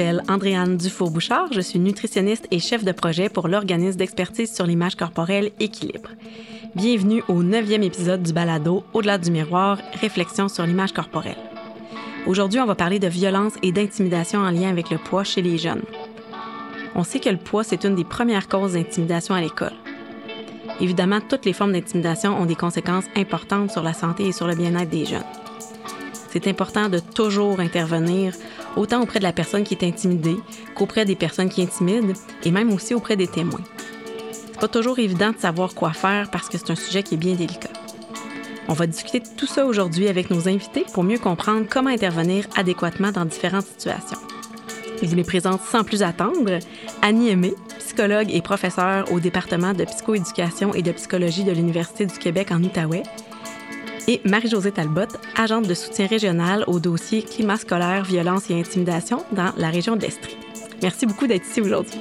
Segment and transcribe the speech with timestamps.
[0.00, 1.52] m'appelle Andréane Dufour-Bouchard.
[1.52, 6.08] Je suis nutritionniste et chef de projet pour l'organisme d'expertise sur l'image corporelle Équilibre.
[6.74, 11.36] Bienvenue au neuvième épisode du balado Au-delà du miroir, réflexion sur l'image corporelle.
[12.26, 15.58] Aujourd'hui, on va parler de violence et d'intimidation en lien avec le poids chez les
[15.58, 15.82] jeunes.
[16.94, 19.76] On sait que le poids, c'est une des premières causes d'intimidation à l'école.
[20.80, 24.54] Évidemment, toutes les formes d'intimidation ont des conséquences importantes sur la santé et sur le
[24.54, 25.24] bien-être des jeunes.
[26.32, 28.32] C'est important de toujours intervenir,
[28.76, 30.36] autant auprès de la personne qui est intimidée
[30.74, 33.64] qu'auprès des personnes qui intimident et même aussi auprès des témoins.
[34.32, 37.18] C'est pas toujours évident de savoir quoi faire parce que c'est un sujet qui est
[37.18, 37.70] bien délicat.
[38.68, 42.46] On va discuter de tout ça aujourd'hui avec nos invités pour mieux comprendre comment intervenir
[42.56, 44.18] adéquatement dans différentes situations.
[45.02, 46.58] Je vous les présente sans plus attendre.
[47.00, 52.18] Annie Aimé, psychologue et professeure au département de psychoéducation et de psychologie de l'Université du
[52.18, 53.02] Québec en Outaouais,
[54.08, 55.02] et Marie-Josée Talbot,
[55.36, 60.02] agente de soutien régional au dossier climat scolaire, violence et intimidation dans la région de
[60.02, 60.36] l'Estrie.
[60.82, 61.98] Merci beaucoup d'être ici aujourd'hui.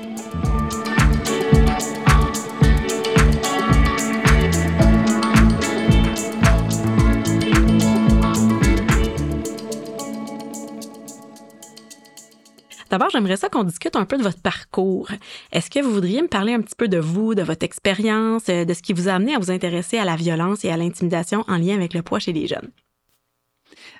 [12.89, 15.09] D'abord, j'aimerais ça qu'on discute un peu de votre parcours.
[15.51, 18.65] Est-ce que vous voudriez me parler un petit peu de vous, de votre expérience, euh,
[18.65, 21.43] de ce qui vous a amené à vous intéresser à la violence et à l'intimidation
[21.47, 22.71] en lien avec le poids chez les jeunes?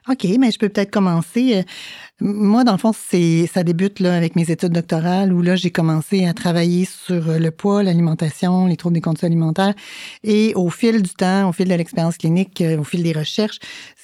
[0.07, 1.65] OK, mais je peux peut-être commencer.
[2.22, 5.56] Euh, moi, dans le fond, c'est ça débute là avec mes études doctorales où là
[5.56, 9.73] j'ai commencé à travailler sur le poids, l'alimentation, les troubles des conduites alimentaires
[10.23, 13.59] et au fil du temps, au fil de l'expérience clinique, euh, au fil des recherches,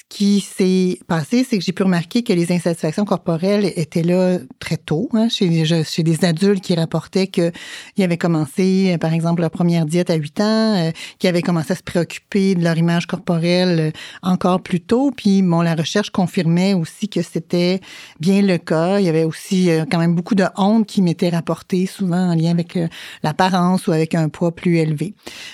[0.09, 4.77] qui s'est passé, c'est que j'ai pu remarquer que les insatisfactions corporelles étaient là très
[4.77, 7.51] tôt, hein, chez, chez des adultes qui rapportaient qu'ils
[7.99, 11.73] avaient commencé, euh, par exemple, leur première diète à 8 ans, euh, qui avaient commencé
[11.73, 15.11] à se préoccuper de leur image corporelle euh, encore plus tôt.
[15.11, 17.81] Puis, bon, la recherche confirmait aussi que c'était
[18.19, 18.99] bien le cas.
[18.99, 22.51] Il y avait aussi quand même beaucoup de honte qui m'était rapportée, souvent en lien
[22.51, 22.77] avec
[23.23, 25.13] l'apparence ou avec un poids plus élevé.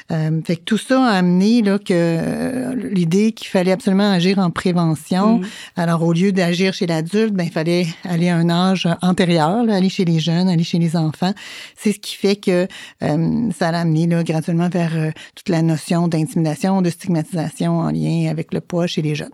[0.09, 5.39] fait que tout ça a amené là, que l'idée qu'il fallait absolument agir en prévention.
[5.39, 5.45] Mm.
[5.75, 9.89] Alors, au lieu d'agir chez l'adulte, ben, il fallait aller à un âge antérieur, aller
[9.89, 11.33] chez les jeunes, aller chez les enfants.
[11.75, 12.67] C'est ce qui fait que
[13.03, 17.91] euh, ça l'a amené là, graduellement vers euh, toute la notion d'intimidation, de stigmatisation en
[17.91, 19.33] lien avec le poids chez les jeunes.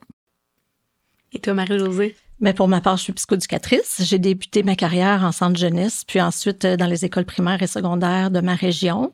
[1.34, 2.16] Et toi, Marie-Josée?
[2.40, 4.02] Mais pour ma part, je suis psychoducatrice.
[4.03, 7.68] J'ai débuté ma carrière en centre jeunesse, puis ensuite euh, dans les écoles primaires et
[7.68, 9.12] secondaires de ma région.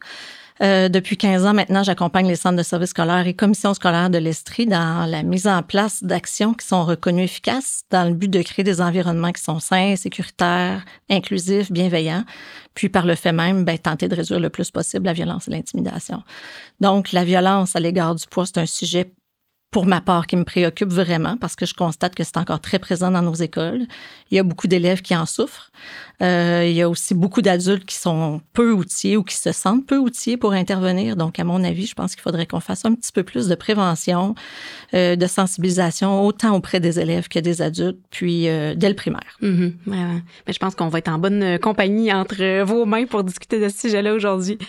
[0.62, 4.20] Euh, depuis 15 ans maintenant, j'accompagne les centres de services scolaires et commissions scolaires de
[4.20, 8.42] l'Estrie dans la mise en place d'actions qui sont reconnues efficaces dans le but de
[8.42, 12.24] créer des environnements qui sont sains, sécuritaires, inclusifs, bienveillants,
[12.76, 15.52] puis par le fait même, ben, tenter de réduire le plus possible la violence et
[15.52, 16.22] l'intimidation.
[16.80, 19.12] Donc, la violence à l'égard du poids, c'est un sujet
[19.74, 22.78] pour ma part, qui me préoccupe vraiment parce que je constate que c'est encore très
[22.78, 23.82] présent dans nos écoles.
[24.30, 25.72] Il y a beaucoup d'élèves qui en souffrent.
[26.22, 29.86] Euh, il y a aussi beaucoup d'adultes qui sont peu outillés ou qui se sentent
[29.88, 31.16] peu outillés pour intervenir.
[31.16, 33.56] Donc, à mon avis, je pense qu'il faudrait qu'on fasse un petit peu plus de
[33.56, 34.36] prévention,
[34.94, 39.38] euh, de sensibilisation, autant auprès des élèves que des adultes, puis euh, dès le primaire.
[39.42, 39.74] Mm-hmm.
[39.88, 43.70] Mais je pense qu'on va être en bonne compagnie entre vos mains pour discuter de
[43.70, 44.60] ce sujet-là aujourd'hui.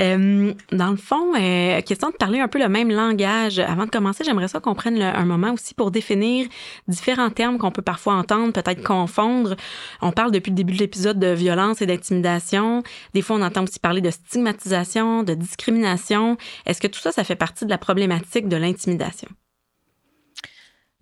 [0.00, 3.58] Euh, dans le fond, euh, question de parler un peu le même langage.
[3.58, 6.46] Avant de commencer, j'aimerais ça qu'on prenne un moment aussi pour définir
[6.88, 9.56] différents termes qu'on peut parfois entendre, peut-être confondre.
[10.00, 12.82] On parle depuis le début de l'épisode de violence et d'intimidation.
[13.14, 16.38] Des fois, on entend aussi parler de stigmatisation, de discrimination.
[16.66, 19.28] Est-ce que tout ça, ça fait partie de la problématique de l'intimidation?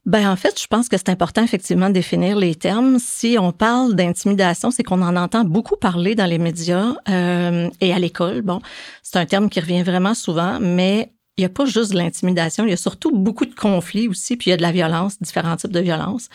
[0.08, 2.98] Ben en fait, je pense que c'est important effectivement de définir les termes.
[2.98, 7.92] Si on parle d'intimidation, c'est qu'on en entend beaucoup parler dans les médias euh, et
[7.92, 8.40] à l'école.
[8.40, 8.62] Bon,
[9.02, 12.64] c'est un terme qui revient vraiment souvent, mais il n'y a pas juste de l'intimidation,
[12.64, 15.22] il y a surtout beaucoup de conflits aussi, puis il y a de la violence,
[15.22, 16.28] différents types de violence.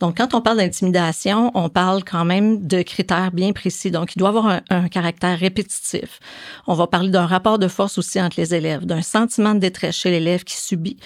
[0.00, 3.90] Donc, quand on parle d'intimidation, on parle quand même de critères bien précis.
[3.90, 6.20] Donc, il doit avoir un, un caractère répétitif.
[6.66, 9.96] On va parler d'un rapport de force aussi entre les élèves, d'un sentiment de détresse
[9.96, 10.98] chez l'élève qui subit.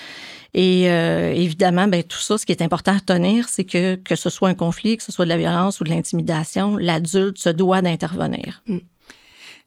[0.55, 4.14] Et euh, évidemment, ben, tout ça, ce qui est important à tenir, c'est que que
[4.14, 7.50] ce soit un conflit, que ce soit de la violence ou de l'intimidation, l'adulte se
[7.50, 8.62] doit d'intervenir.
[8.69, 8.78] Mm.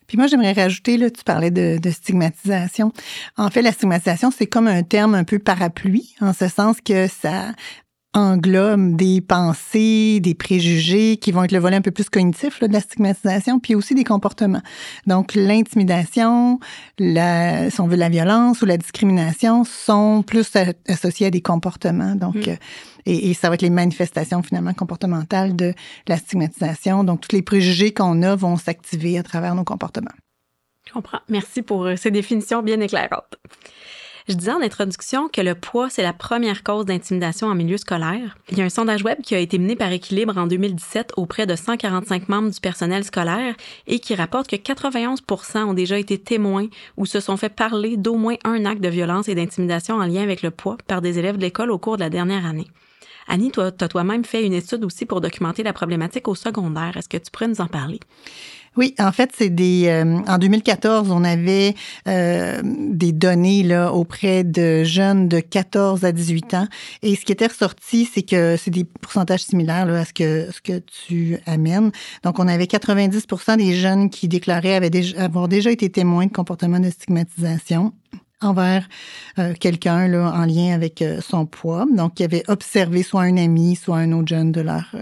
[0.08, 2.94] Puis moi, j'aimerais rajouter, là, tu parlais de, de, stigmatisation.
[3.36, 7.08] En fait, la stigmatisation, c'est comme un terme un peu parapluie, en ce sens que
[7.08, 7.52] ça
[8.14, 12.68] englobe des pensées, des préjugés qui vont être le volet un peu plus cognitif là,
[12.68, 14.62] de la stigmatisation, puis aussi des comportements.
[15.06, 16.60] Donc, l'intimidation,
[16.98, 20.52] la, si on veut, la violence ou la discrimination sont plus
[20.88, 22.16] associés à des comportements.
[22.16, 22.50] Donc, mm.
[22.50, 22.56] euh,
[23.06, 25.74] et, et, ça va être les manifestations finalement comportementales de
[26.08, 27.04] la stigmatisation.
[27.04, 30.12] Donc, tous les préjugés qu'on a vont s'activer à travers nos comportements.
[30.88, 31.20] Je comprends.
[31.30, 33.38] Merci pour euh, ces définitions bien éclairantes.
[34.28, 38.38] Je disais en introduction que le poids, c'est la première cause d'intimidation en milieu scolaire.
[38.50, 41.46] Il y a un sondage web qui a été mené par Équilibre en 2017 auprès
[41.46, 43.56] de 145 membres du personnel scolaire
[43.88, 48.16] et qui rapporte que 91% ont déjà été témoins ou se sont fait parler d'au
[48.16, 51.38] moins un acte de violence et d'intimidation en lien avec le poids par des élèves
[51.38, 52.68] de l'école au cours de la dernière année.
[53.30, 56.98] Annie, toi, tu toi-même fait une étude aussi pour documenter la problématique au secondaire.
[56.98, 58.00] Est-ce que tu pourrais nous en parler?
[58.78, 59.88] Oui, en fait, c'est des.
[59.88, 61.74] Euh, en 2014, on avait
[62.08, 66.68] euh, des données là auprès de jeunes de 14 à 18 ans,
[67.02, 70.50] et ce qui était ressorti, c'est que c'est des pourcentages similaires là, à ce que
[70.52, 71.92] ce que tu amènes.
[72.24, 74.80] Donc, on avait 90% des jeunes qui déclaraient
[75.18, 77.94] avoir déjà été témoins de comportements de stigmatisation
[78.42, 78.88] envers
[79.40, 81.88] euh, quelqu'un là en lien avec son poids.
[81.92, 84.94] Donc, qui avait observé soit un ami, soit un autre jeune de leur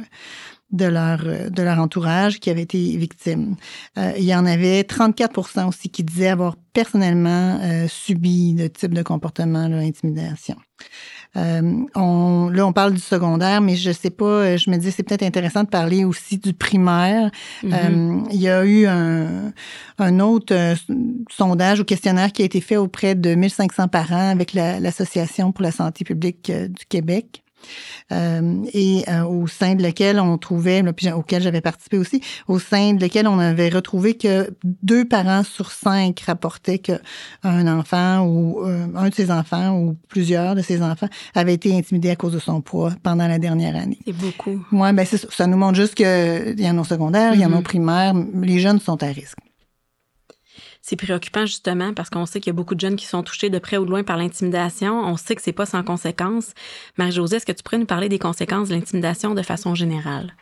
[0.72, 3.56] de leur, de leur entourage qui avaient été victimes.
[3.98, 8.94] Euh, il y en avait 34% aussi qui disaient avoir personnellement euh, subi le type
[8.94, 10.58] de comportement, l'intimidation.
[11.38, 14.92] Euh, on, là, on parle du secondaire, mais je sais pas, euh, je me dis
[14.92, 17.32] c'est peut-être intéressant de parler aussi du primaire.
[17.64, 18.28] Mm-hmm.
[18.32, 19.54] il y a eu un,
[20.00, 20.76] un autre
[21.30, 25.72] sondage ou questionnaire qui a été fait auprès de 1500 parents avec l'Association pour la
[25.72, 27.45] santé publique du Québec.
[28.12, 32.60] Euh, et euh, au sein de lequel on trouvait, puis auquel j'avais participé aussi, au
[32.60, 37.00] sein de lequel on avait retrouvé que deux parents sur cinq rapportaient qu'un
[37.68, 42.12] enfant ou euh, un de ses enfants ou plusieurs de ses enfants avaient été intimidés
[42.12, 44.00] à cause de son poids pendant la dernière année.
[44.06, 44.64] C'est beaucoup.
[44.72, 45.18] Oui, ben ça.
[45.30, 47.60] ça nous montre juste qu'il y en a au secondaire, il y en a au
[47.60, 47.64] mm-hmm.
[47.64, 49.40] primaire, les jeunes sont à risque
[50.88, 53.50] c'est préoccupant justement parce qu'on sait qu'il y a beaucoup de jeunes qui sont touchés
[53.50, 55.00] de près ou de loin par l'intimidation.
[55.00, 56.54] On sait que c'est pas sans conséquences.
[56.98, 60.36] Marie-Josée, est-ce que tu pourrais nous parler des conséquences de l'intimidation de façon générale?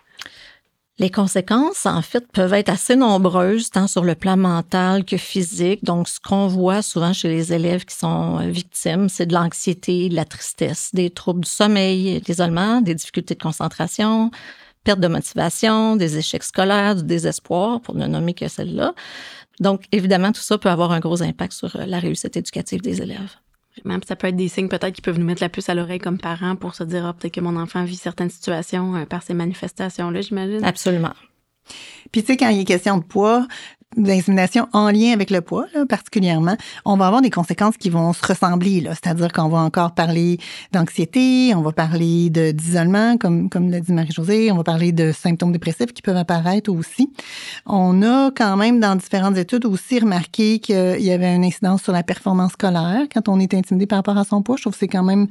[0.99, 5.85] Les conséquences, en fait, peuvent être assez nombreuses, tant sur le plan mental que physique.
[5.85, 10.09] Donc, ce qu'on voit souvent chez les élèves qui sont euh, victimes, c'est de l'anxiété,
[10.09, 14.29] de la tristesse, des troubles du sommeil, l'isolement, des difficultés de concentration,
[14.83, 18.93] perte de motivation, des échecs scolaires, du désespoir, pour ne nommer que celle-là.
[19.59, 23.01] Donc, évidemment, tout ça peut avoir un gros impact sur euh, la réussite éducative des
[23.01, 23.35] élèves.
[23.85, 25.99] Même ça peut être des signes peut-être qui peuvent nous mettre la puce à l'oreille
[25.99, 29.23] comme parents pour se dire, ah, peut-être que mon enfant vit certaines situations euh, par
[29.23, 30.63] ces manifestations-là, j'imagine.
[30.63, 31.13] Absolument.
[32.11, 33.47] Puis tu sais, quand il est question de poids,
[33.97, 36.55] d'insémination en lien avec le poids, là, particulièrement,
[36.85, 38.83] on va avoir des conséquences qui vont se ressembler.
[38.89, 40.37] C'est-à-dire qu'on va encore parler
[40.71, 45.51] d'anxiété, on va parler d'isolement, comme, comme l'a dit Marie-Josée, on va parler de symptômes
[45.51, 47.11] dépressifs qui peuvent apparaître aussi.
[47.65, 51.93] On a quand même, dans différentes études, aussi remarqué qu'il y avait une incidence sur
[51.93, 54.55] la performance scolaire quand on est intimidé par rapport à son poids.
[54.57, 55.27] Je trouve que c'est quand même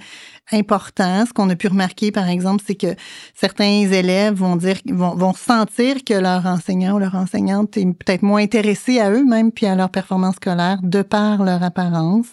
[0.53, 1.25] important.
[1.27, 2.95] Ce qu'on a pu remarquer, par exemple, c'est que
[3.35, 8.23] certains élèves vont dire, vont, vont sentir que leur enseignant ou leur enseignante est peut-être
[8.23, 12.27] moins intéressés à eux-mêmes puis à leur performance scolaire de par leur apparence.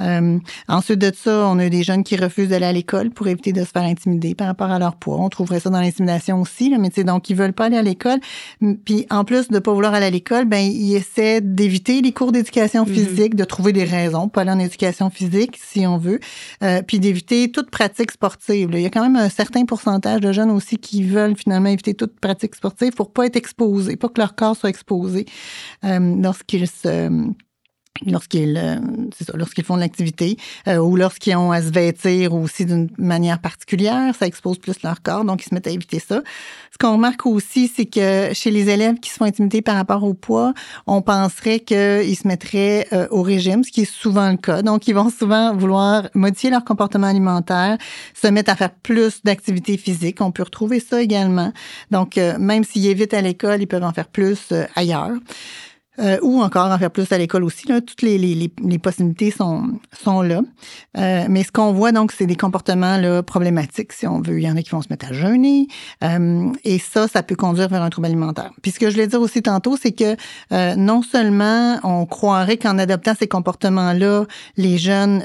[0.00, 3.52] Euh, ensuite de ça, on a des jeunes qui refusent d'aller à l'école pour éviter
[3.52, 5.18] de se faire intimider par rapport à leur poids.
[5.18, 7.82] On trouverait ça dans l'intimidation aussi, là, mais c'est donc ils veulent pas aller à
[7.82, 8.20] l'école.
[8.86, 12.32] Puis en plus de pas vouloir aller à l'école, ben ils essaient d'éviter les cours
[12.32, 12.94] d'éducation mm-hmm.
[12.94, 16.20] physique, de trouver des raisons pour aller en éducation physique si on veut,
[16.62, 18.70] euh, puis d'éviter toute pratique sportive.
[18.72, 21.92] Il y a quand même un certain pourcentage de jeunes aussi qui veulent finalement éviter
[21.92, 25.26] toute pratique sportive pour pas être exposés, pas que leur corps soit exposé
[25.82, 27.08] lorsqu'ils se
[28.06, 28.76] lorsqu'ils euh,
[29.34, 30.36] lorsqu'ils font de l'activité
[30.68, 35.02] euh, ou lorsqu'ils ont à se vêtir aussi d'une manière particulière, ça expose plus leur
[35.02, 36.22] corps, donc ils se mettent à éviter ça.
[36.72, 40.04] Ce qu'on remarque aussi, c'est que chez les élèves qui se font intimider par rapport
[40.04, 40.54] au poids,
[40.86, 44.62] on penserait qu'ils se mettraient euh, au régime, ce qui est souvent le cas.
[44.62, 47.76] Donc, ils vont souvent vouloir modifier leur comportement alimentaire,
[48.14, 50.20] se mettre à faire plus d'activités physiques.
[50.20, 51.52] On peut retrouver ça également.
[51.90, 55.12] Donc, même s'ils évitent à l'école, ils peuvent en faire plus ailleurs.
[55.98, 57.66] Euh, ou encore en faire plus à l'école aussi.
[57.66, 57.80] Là.
[57.80, 60.40] Toutes les, les, les, possibilités sont, sont là.
[60.96, 64.38] Euh, mais ce qu'on voit, donc, c'est des comportements là, problématiques, si on veut.
[64.38, 65.66] Il y en a qui vont se mettre à jeûner.
[66.04, 68.52] Euh, et ça, ça peut conduire vers un trouble alimentaire.
[68.62, 70.16] Puis ce que je voulais dire aussi tantôt, c'est que
[70.76, 75.24] non seulement on croirait qu'en adoptant ces comportements-là, les jeunes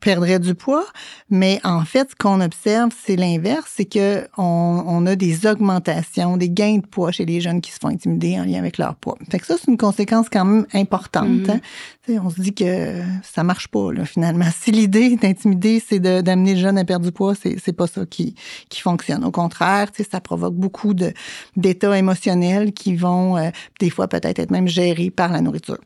[0.00, 0.84] perdrait du poids,
[1.30, 6.36] mais en fait, ce qu'on observe, c'est l'inverse, c'est que on, on, a des augmentations,
[6.36, 8.96] des gains de poids chez les jeunes qui se font intimider en lien avec leur
[8.96, 9.16] poids.
[9.30, 11.48] Fait que ça, c'est une conséquence quand même importante.
[11.48, 11.60] Hein.
[12.08, 14.46] On se dit que ça marche pas, là, finalement.
[14.60, 18.04] Si l'idée d'intimider, c'est d'amener le jeune à perdre du poids, c'est, c'est pas ça
[18.04, 18.34] qui,
[18.68, 19.24] qui fonctionne.
[19.24, 20.92] Au contraire, ça provoque beaucoup
[21.56, 25.78] d'états émotionnels qui vont, euh, des fois, peut-être être même gérés par la nourriture.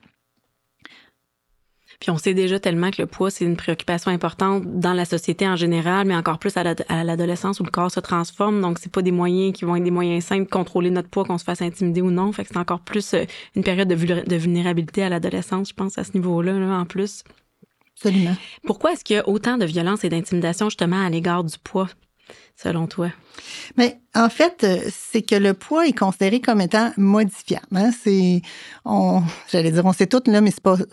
[2.01, 5.47] Puis on sait déjà tellement que le poids, c'est une préoccupation importante dans la société
[5.47, 8.63] en général, mais encore plus à l'adolescence où le corps se transforme.
[8.63, 11.27] Donc, c'est pas des moyens qui vont être des moyens simples de contrôler notre poids,
[11.27, 12.33] qu'on se fasse intimider ou non.
[12.33, 16.05] Fait que c'est encore plus euh, une période de, vulnérabilité à l'adolescence, je pense, à
[16.05, 17.23] ce niveau-là, là, en plus.
[17.97, 18.35] absolument.
[18.65, 21.91] Pourquoi est-ce qu'il y a autant de violence et d'intimidation justement à l'égard du poids,
[22.57, 23.11] selon toi?
[23.77, 27.67] Mais en fait, euh, c'est que le poids est considéré comme étant modifiable.
[27.75, 27.91] Hein.
[28.03, 28.43] C'est,
[29.51, 30.53] j'allais dire, on sait tout là, mais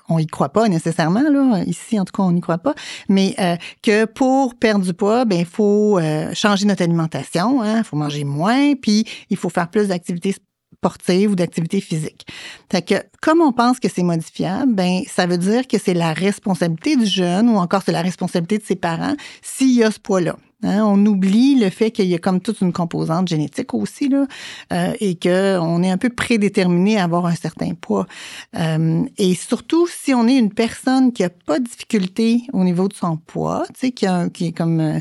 [0.10, 1.64] on y croit pas nécessairement là.
[1.66, 2.76] Ici, en tout cas, on n'y croit pas.
[3.10, 7.64] Mais euh, que pour perdre du poids, ben il faut euh, changer notre alimentation.
[7.64, 10.36] Il hein, faut manger moins, puis il faut faire plus d'activités
[10.78, 12.28] sportives ou d'activités physiques.
[12.72, 16.96] Fait comme on pense que c'est modifiable, ben ça veut dire que c'est la responsabilité
[16.96, 20.36] du jeune ou encore c'est la responsabilité de ses parents s'il y a ce poids-là.
[20.64, 24.26] Hein, on oublie le fait qu'il y a comme toute une composante génétique aussi là,
[24.74, 28.08] euh, et que on est un peu prédéterminé à avoir un certain poids.
[28.56, 32.88] Euh, et surtout si on est une personne qui a pas de difficulté au niveau
[32.88, 35.00] de son poids, tu sais, qui, a, est comme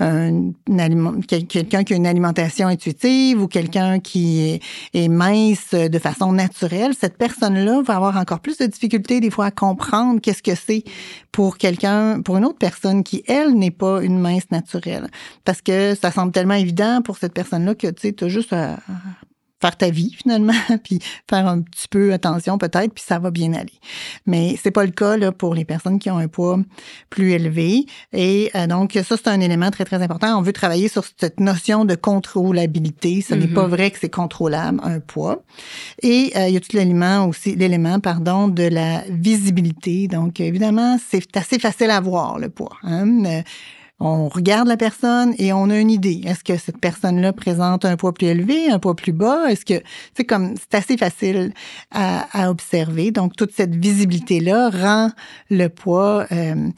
[0.00, 0.50] euh,
[1.26, 4.62] quelqu'un qui a une alimentation intuitive ou quelqu'un qui est,
[4.94, 9.46] est, mince de façon naturelle, cette personne-là va avoir encore plus de difficultés des fois
[9.46, 10.84] à comprendre qu'est-ce que c'est
[11.32, 14.91] pour quelqu'un, pour une autre personne qui elle n'est pas une mince naturelle.
[15.44, 18.78] Parce que ça semble tellement évident pour cette personne-là que tu sais, as juste à
[19.62, 20.52] faire ta vie finalement,
[20.84, 20.98] puis
[21.30, 23.78] faire un petit peu attention peut-être, puis ça va bien aller.
[24.26, 26.58] Mais c'est pas le cas là, pour les personnes qui ont un poids
[27.08, 27.86] plus élevé.
[28.12, 30.36] Et euh, donc ça c'est un élément très très important.
[30.36, 33.22] On veut travailler sur cette notion de contrôlabilité.
[33.22, 33.70] Ce n'est pas mm-hmm.
[33.70, 35.44] vrai que c'est contrôlable un poids.
[36.02, 40.08] Et euh, il y a tout l'élément aussi, l'élément pardon de la visibilité.
[40.08, 42.76] Donc évidemment c'est assez facile à voir le poids.
[42.82, 43.42] Hein?
[44.04, 46.22] On regarde la personne et on a une idée.
[46.24, 49.48] Est-ce que cette personne-là présente un poids plus élevé, un poids plus bas?
[49.48, 49.80] Est-ce que,
[50.16, 51.52] c'est comme, c'est assez facile
[51.92, 53.12] à, observer.
[53.12, 55.10] Donc, toute cette visibilité-là rend
[55.50, 56.70] le poids, euh,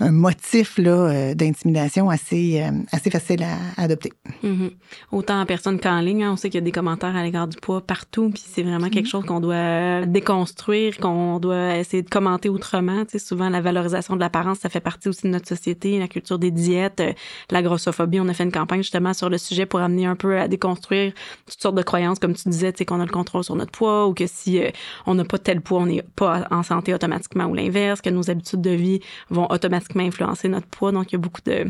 [0.00, 4.12] un motif là, euh, d'intimidation assez, euh, assez facile à, adopter.
[4.42, 4.72] Mm-hmm.
[5.12, 7.46] Autant en personne qu'en ligne, hein, on sait qu'il y a des commentaires à l'égard
[7.46, 9.10] du poids partout, puis c'est vraiment quelque mm-hmm.
[9.10, 13.04] chose qu'on doit déconstruire, qu'on doit essayer de commenter autrement.
[13.04, 16.08] Tu sais, souvent, la valorisation de l'apparence, ça fait partie aussi de notre société, la
[16.08, 17.12] culture des diètes, euh,
[17.50, 18.18] la grossophobie.
[18.18, 21.12] On a fait une campagne justement sur le sujet pour amener un peu à déconstruire
[21.46, 23.70] toutes sortes de croyances, comme tu disais, tu sais, qu'on a le contrôle sur notre
[23.70, 24.60] poids ou que si
[25.06, 28.28] on n'a pas tel poids, on n'est pas en santé automatiquement ou l'inverse, que nos
[28.28, 30.92] habitudes de vie vont automatiquement influencer notre poids.
[30.92, 31.66] Donc, il y a beaucoup de,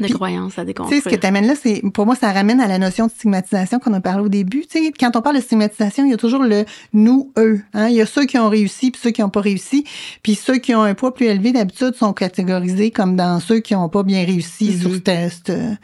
[0.00, 1.02] de croyances à déconstruire.
[1.02, 3.06] Tu sais, ce que tu amènes là, c'est, pour moi, ça ramène à la notion
[3.06, 4.66] de stigmatisation qu'on a parlé au début.
[4.66, 7.60] Tu sais, quand on parle de stigmatisation, il y a toujours le nous, eux.
[7.74, 7.88] Hein?
[7.88, 9.84] Il y a ceux qui ont réussi puis ceux qui n'ont pas réussi.
[10.22, 13.74] Puis ceux qui ont un poids plus élevé, d'habitude, sont catégorisés comme dans ceux qui
[13.74, 14.80] n'ont pas bien réussi mm-hmm.
[14.80, 15.76] sur ce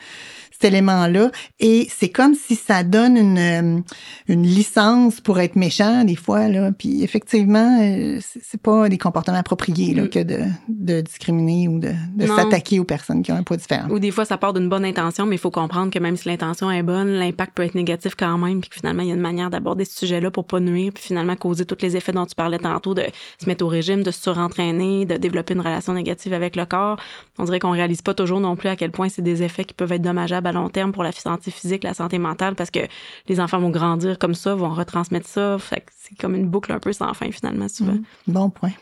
[0.54, 1.30] test élément-là.
[1.61, 3.80] Et c'est comme si ça donne une, euh,
[4.28, 6.49] une licence pour être méchant, des fois.
[6.49, 6.73] Là.
[6.73, 10.08] Puis effectivement, euh, c'est pas des comportements appropriés là, mm.
[10.08, 13.88] que de, de discriminer ou de, de s'attaquer aux personnes qui ont un poids différent.
[13.90, 16.28] Ou des fois, ça part d'une bonne intention, mais il faut comprendre que même si
[16.28, 19.14] l'intention est bonne, l'impact peut être négatif quand même, puis que finalement, il y a
[19.14, 22.26] une manière d'aborder ce sujet-là pour pas nuire, puis finalement causer tous les effets dont
[22.26, 23.04] tu parlais tantôt, de
[23.38, 26.99] se mettre au régime, de se surentraîner, de développer une relation négative avec le corps.
[27.38, 29.75] On dirait qu'on réalise pas toujours non plus à quel point c'est des effets qui
[29.75, 32.80] peuvent être dommageables à long terme pour la santé physique, la santé mentale, parce que
[33.28, 35.58] les enfants vont grandir comme ça, vont retransmettre ça.
[35.58, 37.94] Fait c'est comme une boucle un peu sans fin, finalement, souvent.
[37.94, 38.04] Mmh.
[38.28, 38.72] Bon point.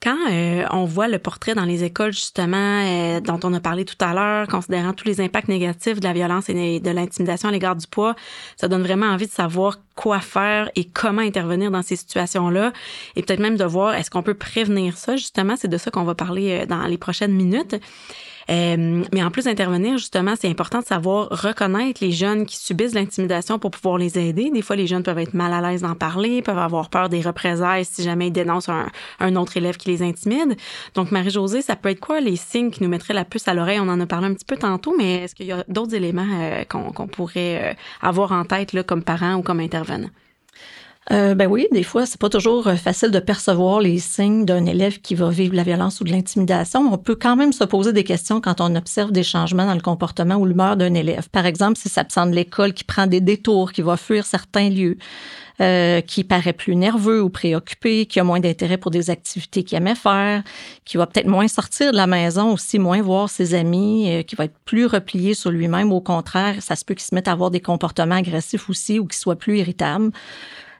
[0.00, 3.84] Quand euh, on voit le portrait dans les écoles, justement, euh, dont on a parlé
[3.84, 7.52] tout à l'heure, considérant tous les impacts négatifs de la violence et de l'intimidation à
[7.52, 8.14] l'égard du poids,
[8.56, 12.72] ça donne vraiment envie de savoir quoi faire et comment intervenir dans ces situations-là.
[13.16, 15.16] Et peut-être même de voir est-ce qu'on peut prévenir ça.
[15.16, 17.74] Justement, c'est de ça qu'on va parler euh, dans les prochaines minutes.
[18.50, 22.94] Euh, mais en plus d'intervenir, justement, c'est important de savoir reconnaître les jeunes qui subissent
[22.94, 24.50] l'intimidation pour pouvoir les aider.
[24.50, 27.20] Des fois, les jeunes peuvent être mal à l'aise d'en parler, peuvent avoir peur des
[27.20, 30.56] représailles si jamais ils dénoncent un, autre élève qui les intimide.
[30.94, 33.80] Donc, Marie-Josée, ça peut être quoi les signes qui nous mettraient la puce à l'oreille?
[33.80, 36.26] On en a parlé un petit peu tantôt, mais est-ce qu'il y a d'autres éléments
[36.40, 40.10] euh, qu'on pourrait euh, avoir en tête là, comme parents ou comme intervenants?
[41.10, 44.66] Euh, ben oui, des fois, c'est pas toujours euh, facile de percevoir les signes d'un
[44.66, 46.80] élève qui va vivre la violence ou de l'intimidation.
[46.92, 49.80] On peut quand même se poser des questions quand on observe des changements dans le
[49.80, 51.30] comportement ou l'humeur d'un élève.
[51.30, 54.98] Par exemple, si s'absent de l'école, qui prend des détours, qui va fuir certains lieux,
[55.60, 59.78] euh, qui paraît plus nerveux ou préoccupé, qui a moins d'intérêt pour des activités qu'il
[59.78, 60.42] aimait faire,
[60.84, 64.36] qui va peut-être moins sortir de la maison, aussi moins voir ses amis, euh, qui
[64.36, 65.90] va être plus replié sur lui-même.
[65.90, 69.06] Au contraire, ça se peut qu'il se mette à avoir des comportements agressifs aussi ou
[69.06, 70.12] qu'il soit plus irritable.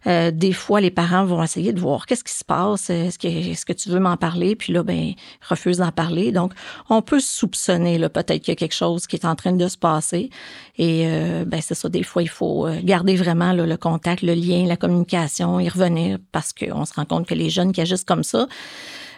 [0.07, 3.28] Euh, des fois, les parents vont essayer de voir qu'est-ce qui se passe, est-ce que,
[3.28, 5.17] est-ce que tu veux m'en parler, puis là, ben, ils
[5.49, 6.33] refusent d'en parler.
[6.33, 6.52] Donc,
[6.88, 9.69] on peut soupçonner là peut-être qu'il y a quelque chose qui est en train de
[9.69, 10.31] se passer.
[10.76, 14.35] Et euh, ben c'est ça, des fois, il faut euh, garder vraiment le contact, le
[14.35, 18.05] lien, la communication, y revenir parce qu'on se rend compte que les jeunes qui agissent
[18.05, 18.47] comme ça,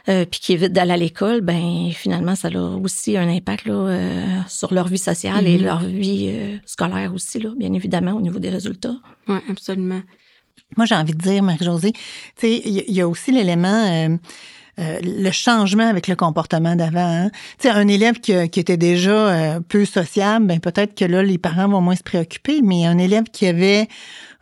[0.09, 3.75] euh, puis qui évitent d'aller à l'école, ben finalement, ça a aussi un impact là,
[3.75, 5.63] euh, sur leur vie sociale et mm-hmm.
[5.63, 8.97] leur vie scolaire aussi, là, bien évidemment, au niveau des résultats.
[9.29, 10.01] Oui, absolument.
[10.77, 12.01] Moi, j'ai envie de dire, Marie-Josée, tu
[12.37, 13.69] sais, il y, a aussi l'élément...
[13.69, 14.17] Euh,
[15.03, 17.25] le changement avec le comportement d'avant.
[17.27, 17.31] Hein.
[17.59, 21.69] Tu un élève qui, qui était déjà peu sociable, ben peut-être que là, les parents
[21.69, 23.89] vont moins se préoccuper, mais un élève qui avait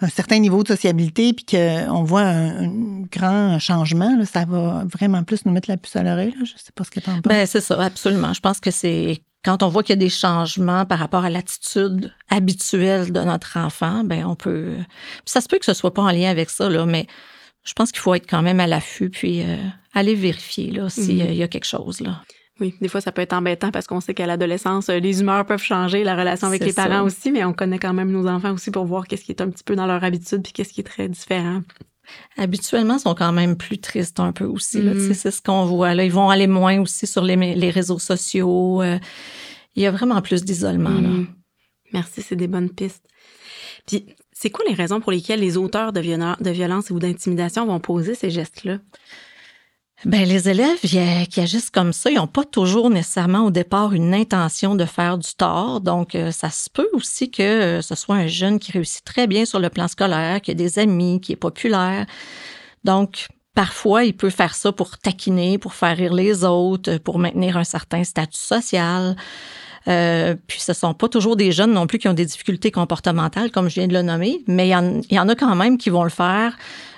[0.01, 2.69] un certain niveau de sociabilité, puis qu'on voit un,
[3.11, 6.35] grand changement, là, ça va vraiment plus nous mettre la puce à l'oreille.
[6.41, 7.23] Je sais pas ce que tu en penses.
[7.23, 8.33] Ben, c'est ça, absolument.
[8.33, 11.31] Je pense que c'est quand on voit qu'il y a des changements par rapport à
[11.31, 14.77] l'attitude habituelle de notre enfant, ben on peut.
[15.25, 17.07] ça se peut que ce soit pas en lien avec ça, là, mais
[17.65, 19.57] je pense qu'il faut être quand même à l'affût, puis euh,
[19.95, 21.35] aller vérifier là s'il mm-hmm.
[21.35, 22.23] y a quelque chose là.
[22.61, 25.47] Oui, des fois, ça peut être embêtant parce qu'on sait qu'à l'adolescence, euh, les humeurs
[25.47, 28.53] peuvent changer, la relation avec les parents aussi, mais on connaît quand même nos enfants
[28.53, 30.81] aussi pour voir qu'est-ce qui est un petit peu dans leur habitude puis qu'est-ce qui
[30.81, 31.63] est très différent.
[32.37, 34.81] Habituellement, ils sont quand même plus tristes un peu aussi.
[34.81, 35.15] Mm-hmm.
[35.15, 35.95] C'est ce qu'on voit.
[35.95, 36.05] Là.
[36.05, 38.83] Ils vont aller moins aussi sur les, réseaux sociaux.
[38.83, 38.99] Euh,
[39.75, 40.91] il y a vraiment plus d'isolement.
[40.91, 41.27] Mm-hmm.
[41.93, 43.05] Merci, c'est des bonnes pistes.
[43.87, 47.81] Puis, c'est quoi les raisons pour lesquelles les auteurs de, de violence ou d'intimidation vont
[47.81, 48.79] poser ces gestes-là?
[50.05, 54.15] Ben, les élèves qui agissent comme ça, ils n'ont pas toujours nécessairement au départ une
[54.15, 55.81] intention de faire du tort.
[55.81, 59.27] Donc, euh, ça se peut aussi que euh, ce soit un jeune qui réussit très
[59.27, 62.07] bien sur le plan scolaire, qui a des amis, qui est populaire.
[62.85, 67.57] Donc, parfois, il peut faire ça pour taquiner, pour faire rire les autres, pour maintenir
[67.57, 69.17] un certain statut social.
[69.89, 73.51] Euh, puis ce sont pas toujours des jeunes non plus qui ont des difficultés comportementales,
[73.51, 74.71] comme je viens de le nommer, mais il
[75.11, 76.57] y en, a quand même qui vont le faire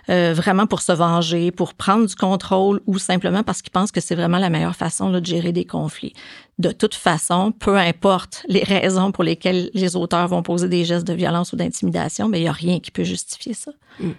[0.08, 4.00] euh, vraiment pour se venger, pour prendre du contrôle ou simplement parce qu'ils pensent que
[4.00, 6.14] c'est vraiment la meilleure façon de gérer des conflits.
[6.58, 11.06] De toute façon, peu importe les raisons pour lesquelles les auteurs vont poser des gestes
[11.06, 13.70] de violence ou d'intimidation, mais il n'y a rien qui peut justifier ça.
[14.00, 14.10] Mm.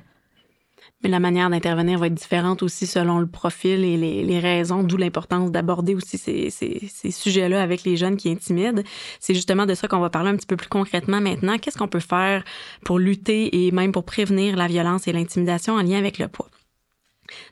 [1.04, 4.98] Mais la manière d'intervenir va être différente aussi selon le profil et les, raisons, d'où
[4.98, 8.84] l'importance d'aborder aussi ces, ces, sujets-là avec les jeunes qui intimident.
[9.20, 11.58] C'est justement de ça qu'on va parler un petit peu plus concrètement maintenant.
[11.58, 12.44] Qu'est-ce qu'on peut faire
[12.86, 16.50] pour lutter et même pour prévenir la violence et l'intimidation en lien avec le poids?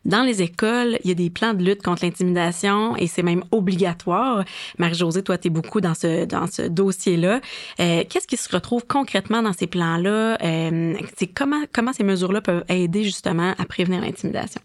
[0.05, 3.43] Dans les écoles, il y a des plans de lutte contre l'intimidation et c'est même
[3.51, 4.43] obligatoire.
[4.77, 7.41] Marie-Josée, toi, tu es beaucoup dans ce, dans ce dossier-là.
[7.79, 10.37] Euh, Qu'est-ce qui se retrouve concrètement dans ces plans-là?
[10.43, 10.95] Euh,
[11.35, 14.61] comment, comment ces mesures-là peuvent aider justement à prévenir l'intimidation?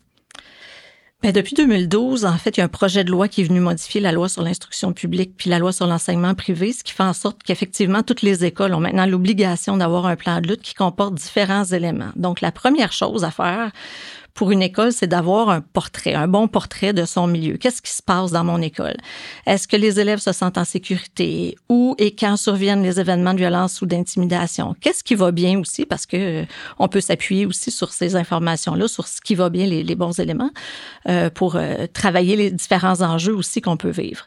[1.25, 3.59] Bien, depuis 2012, en fait, il y a un projet de loi qui est venu
[3.59, 7.03] modifier la loi sur l'instruction publique puis la loi sur l'enseignement privé, ce qui fait
[7.03, 10.75] en sorte qu'effectivement, toutes les écoles ont maintenant l'obligation d'avoir un plan de lutte qui
[10.75, 12.11] comporte différents éléments.
[12.15, 13.73] Donc, la première chose à faire
[14.35, 17.57] pour une école, c'est d'avoir un portrait, un bon portrait de son milieu.
[17.57, 18.97] Qu'est-ce qui se passe dans mon école?
[19.47, 21.57] Est-ce que les élèves se sentent en sécurité?
[21.69, 24.75] Où et quand surviennent les événements de violence ou d'intimidation?
[24.81, 25.87] Qu'est-ce qui va bien aussi?
[25.87, 26.45] Parce que euh,
[26.81, 30.51] on peut s'appuyer aussi sur ces informations-là, sur ce qui va bien, les, bons éléments,
[31.09, 34.27] euh, pour euh, travailler les différents enjeux aussi qu'on peut vivre.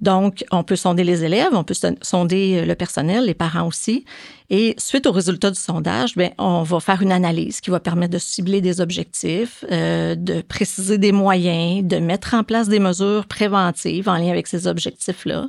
[0.00, 4.04] Donc, on peut sonder les élèves, on peut sonder le personnel, les parents aussi.
[4.50, 8.12] Et suite aux résultats du sondage, bien, on va faire une analyse qui va permettre
[8.12, 13.26] de cibler des objectifs, euh, de préciser des moyens, de mettre en place des mesures
[13.26, 15.48] préventives en lien avec ces objectifs-là.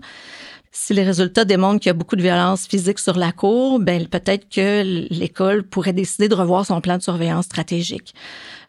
[0.82, 4.08] Si les résultats démontrent qu'il y a beaucoup de violence physique sur la cour, ben
[4.08, 8.15] peut-être que l'école pourrait décider de revoir son plan de surveillance stratégique.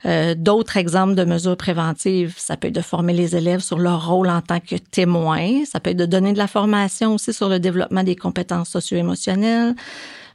[0.05, 4.09] Euh, d'autres exemples de mesures préventives, ça peut être de former les élèves sur leur
[4.09, 7.49] rôle en tant que témoins, ça peut être de donner de la formation aussi sur
[7.49, 9.77] le développement des compétences socio-émotionnelles,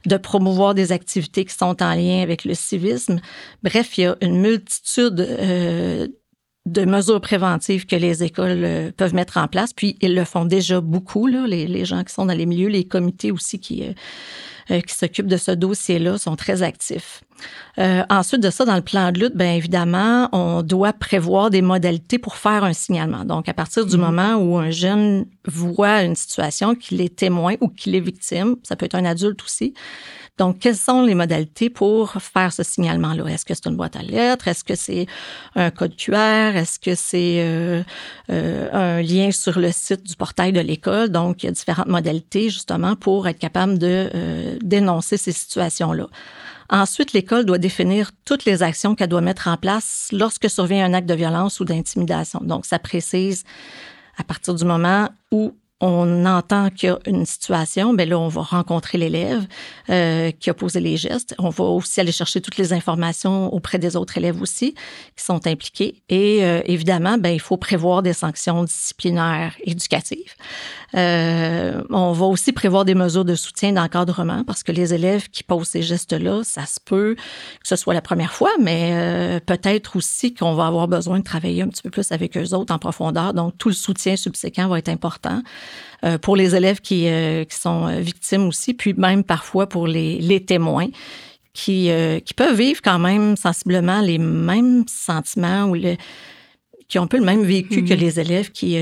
[0.06, 3.20] de promouvoir des activités qui sont en lien avec le civisme.
[3.62, 6.08] Bref, il y a une multitude euh,
[6.66, 9.72] de mesures préventives que les écoles euh, peuvent mettre en place.
[9.72, 12.68] Puis, ils le font déjà beaucoup, là, les, les gens qui sont dans les milieux,
[12.68, 13.84] les comités aussi qui,
[14.70, 17.22] euh, qui s'occupent de ce dossier-là sont très actifs.
[17.78, 21.62] Euh, ensuite de ça, dans le plan de lutte, bien évidemment, on doit prévoir des
[21.62, 23.24] modalités pour faire un signalement.
[23.24, 24.00] Donc, à partir du mmh.
[24.00, 28.74] moment où un jeune voit une situation, qu'il est témoin ou qu'il est victime, ça
[28.74, 29.72] peut être un adulte aussi,
[30.38, 33.26] donc, quelles sont les modalités pour faire ce signalement-là?
[33.26, 34.48] Est-ce que c'est une boîte à lettres?
[34.48, 35.06] Est-ce que c'est
[35.54, 36.54] un code QR?
[36.54, 37.82] Est-ce que c'est euh,
[38.30, 41.08] euh, un lien sur le site du portail de l'école?
[41.08, 46.06] Donc, il y a différentes modalités justement pour être capable de euh, dénoncer ces situations-là.
[46.68, 50.92] Ensuite, l'école doit définir toutes les actions qu'elle doit mettre en place lorsque survient un
[50.92, 52.40] acte de violence ou d'intimidation.
[52.42, 53.44] Donc, ça précise
[54.18, 58.28] à partir du moment où on entend qu'il y a une situation, ben là, on
[58.28, 59.44] va rencontrer l'élève
[59.90, 61.34] euh, qui a posé les gestes.
[61.38, 64.72] On va aussi aller chercher toutes les informations auprès des autres élèves aussi
[65.16, 66.02] qui sont impliqués.
[66.08, 70.32] Et euh, évidemment, ben, il faut prévoir des sanctions disciplinaires éducatives.
[70.94, 75.42] Euh, on va aussi prévoir des mesures de soutien d'encadrement parce que les élèves qui
[75.42, 80.32] posent ces gestes-là, ça se peut que ce soit la première fois, mais peut-être aussi
[80.32, 83.34] qu'on va avoir besoin de travailler un petit peu plus avec eux autres en profondeur.
[83.34, 85.42] Donc, tout le soutien subséquent va être important.
[86.04, 89.86] Euh, pour les élèves qui, euh, qui sont euh, victimes aussi, puis même parfois pour
[89.86, 90.88] les, les témoins.
[91.54, 91.90] Qui,
[92.26, 95.96] qui peuvent vivre quand même sensiblement les mêmes sentiments ou le,
[96.86, 98.00] qui ont un peu le même vécu que Mhm.
[98.00, 98.76] les élèves qui,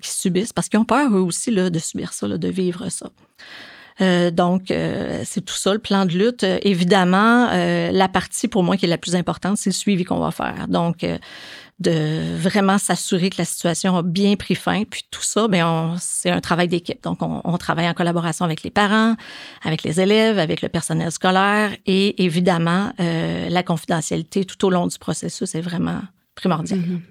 [0.00, 2.88] qui subissent, parce qu'ils ont peur eux aussi là, de subir ça, là, de vivre
[2.90, 3.10] ça.
[4.00, 6.44] Euh, donc, euh, c'est tout ça, le plan de lutte.
[6.44, 10.20] Euh, évidemment, la partie pour moi qui est la plus importante, c'est le suivi qu'on
[10.20, 10.66] va faire.
[10.68, 11.04] Donc,
[11.82, 14.84] de vraiment s'assurer que la situation a bien pris fin.
[14.84, 17.02] Puis tout ça, on, c'est un travail d'équipe.
[17.02, 19.14] Donc, on, travaille en collaboration avec les parents,
[19.62, 24.86] avec les élèves, avec le personnel scolaire et évidemment, euh, la confidentialité tout au long
[24.86, 26.00] du processus est vraiment
[26.34, 26.80] primordiale.
[26.80, 27.02] Mhm.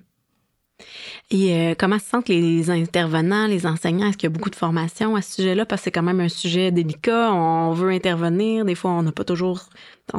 [1.29, 4.07] Et euh, comment se sentent les intervenants, les enseignants?
[4.07, 5.65] Est-ce qu'il y a beaucoup de formation à ce sujet-là?
[5.65, 7.31] Parce que c'est quand même un sujet délicat.
[7.31, 8.65] On veut intervenir.
[8.65, 9.61] Des fois, on n'a pas toujours...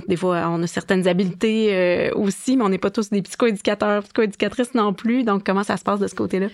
[0.09, 4.03] Des fois, on a certaines habiletés euh, aussi, mais on n'est pas tous des psychoéducateurs,
[4.05, 5.22] psychoéducatrices non plus.
[5.22, 6.48] Donc, comment ça se passe de ce côté-là?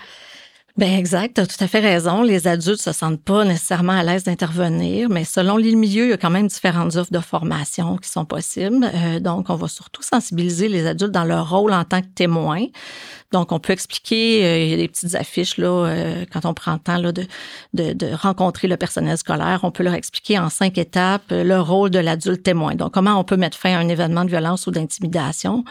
[0.79, 2.23] Ben exact, tu as tout à fait raison.
[2.23, 6.13] Les adultes se sentent pas nécessairement à l'aise d'intervenir, mais selon les milieux, il y
[6.13, 8.89] a quand même différentes offres de formation qui sont possibles.
[8.95, 12.67] Euh, donc, on va surtout sensibiliser les adultes dans leur rôle en tant que témoins.
[13.33, 16.55] Donc, on peut expliquer, euh, il y a des petites affiches là, euh, quand on
[16.55, 17.27] prend le temps là, de,
[17.75, 21.61] de, de rencontrer le personnel scolaire, on peut leur expliquer en cinq étapes euh, le
[21.61, 22.77] rôle de l'adulte témoin.
[22.77, 25.65] Donc, comment on peut mettre fin à un événement de violence ou d'intimidation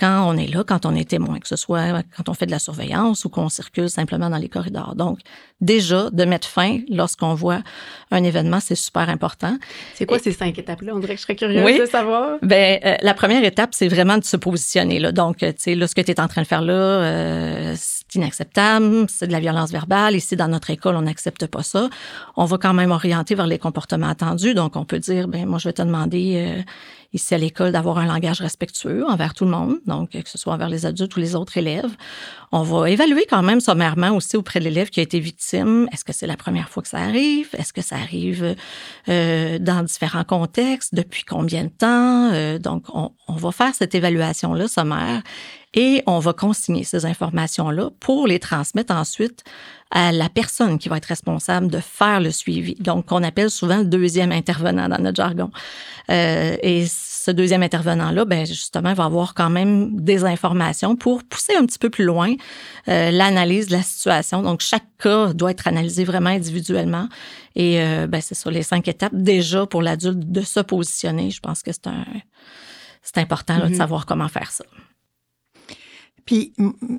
[0.00, 2.50] quand on est là, quand on est témoin, que ce soit quand on fait de
[2.50, 4.94] la surveillance ou qu'on circule simplement dans les corridors.
[4.96, 5.18] Donc,
[5.60, 7.60] déjà, de mettre fin lorsqu'on voit
[8.10, 9.56] un événement, c'est super important.
[9.94, 10.92] C'est quoi Et- ces cinq étapes-là?
[10.94, 11.78] On dirait que je serais curieuse Oui.
[11.78, 12.38] de savoir.
[12.42, 14.98] Ben, euh, la première étape, c'est vraiment de se positionner.
[14.98, 15.12] Là.
[15.12, 17.74] Donc, euh, tu sais, là, ce que tu es en train de faire là, euh,
[17.76, 20.16] c'est inacceptable, c'est de la violence verbale.
[20.16, 21.88] Ici, dans notre école, on n'accepte pas ça.
[22.36, 24.54] On va quand même orienter vers les comportements attendus.
[24.54, 26.62] Donc, on peut dire, ben, moi, je vais te demander euh,
[27.12, 30.52] ici à l'école d'avoir un langage respectueux envers tout le monde, donc que ce soit
[30.52, 31.90] envers les adultes ou les autres élèves.
[32.52, 35.88] On va évaluer quand même sommairement aussi auprès de l'élève qui a été victime.
[35.92, 37.48] Est-ce que c'est la première fois que ça arrive?
[37.56, 38.56] Est-ce que ça arrive
[39.08, 40.94] euh, dans différents contextes?
[40.94, 42.32] Depuis combien de temps?
[42.32, 45.22] Euh, donc, on, on va faire cette évaluation-là sommaire
[45.74, 49.44] et on va consigner ces informations-là pour les transmettre ensuite
[49.92, 52.74] à la personne qui va être responsable de faire le suivi.
[52.76, 55.50] Donc, qu'on appelle souvent le deuxième intervenant dans notre jargon.
[56.10, 61.54] Euh, et ce deuxième intervenant-là, ben justement, va avoir quand même des informations pour pousser
[61.56, 62.34] un petit peu plus loin
[62.88, 64.42] euh, l'analyse de la situation.
[64.42, 67.08] Donc, chaque cas doit être analysé vraiment individuellement.
[67.56, 71.30] Et euh, ben, c'est sur les cinq étapes déjà pour l'adulte de se positionner.
[71.30, 72.04] Je pense que c'est un
[73.02, 73.76] c'est important là, de Mhm.
[73.76, 74.64] savoir comment faire ça.
[76.30, 76.52] Puis,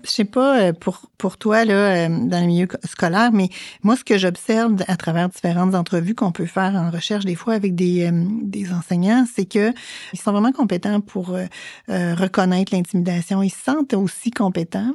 [0.03, 3.47] je sais pas euh, pour, pour toi, là, euh, dans le milieu co- scolaire, mais
[3.81, 7.53] moi, ce que j'observe à travers différentes entrevues qu'on peut faire en recherche, des fois
[7.53, 9.71] avec des, euh, des enseignants, c'est que
[10.11, 11.45] ils sont vraiment compétents pour euh,
[11.87, 13.41] reconnaître l'intimidation.
[13.41, 14.91] Ils se sentent aussi compétents.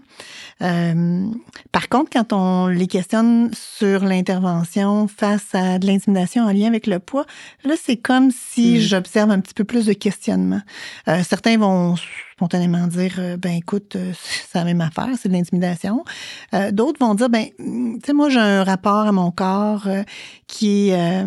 [0.61, 1.25] Euh,
[1.73, 6.87] par contre, quand on les questionne sur l'intervention face à de l'intimidation en lien avec
[6.87, 7.25] le poids,
[7.65, 8.81] là, c'est comme si Mhm.
[8.81, 10.61] j'observe un petit peu plus de questionnement.
[11.09, 11.95] Euh, certains vont
[12.37, 14.13] spontanément dire euh, ben écoute euh,
[14.47, 16.05] c'est la même affaire c'est de l'intimidation.
[16.53, 20.03] Euh, d'autres vont dire ben tu sais moi j'ai un rapport à mon corps euh,
[20.47, 21.27] qui est euh,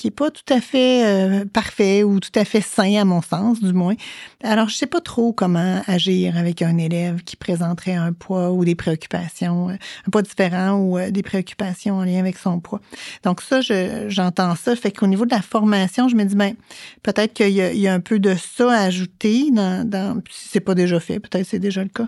[0.00, 3.20] qui est pas tout à fait euh, parfait ou tout à fait sain à mon
[3.20, 3.94] sens du moins.
[4.42, 8.64] Alors je sais pas trop comment agir avec un élève qui présenterait un poids ou
[8.64, 9.72] des préoccupations euh,
[10.06, 12.80] un poids différent ou euh, des préoccupations en lien avec son poids.
[13.24, 14.74] Donc ça je- j'entends ça.
[14.74, 16.54] Fait qu'au niveau de la formation je me dis ben
[17.02, 20.74] peut-être qu'il y, a- un peu de ça à ajouter dans, dans si c'est pas
[20.74, 22.06] déjà fait, peut-être c'est déjà le cas.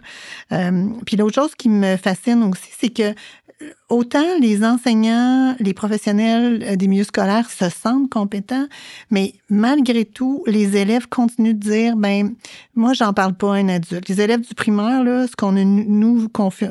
[0.53, 3.15] Euh, puis l'autre chose qui me fascine aussi, c'est que
[3.89, 8.67] autant les enseignants, les professionnels euh, des milieux scolaires se sentent compétents,
[9.11, 12.35] mais malgré tout, les élèves continuent de dire, ben
[12.75, 14.09] moi j'en parle pas à un adulte.
[14.09, 16.69] Les élèves du primaire là, ce qu'on a nous confi-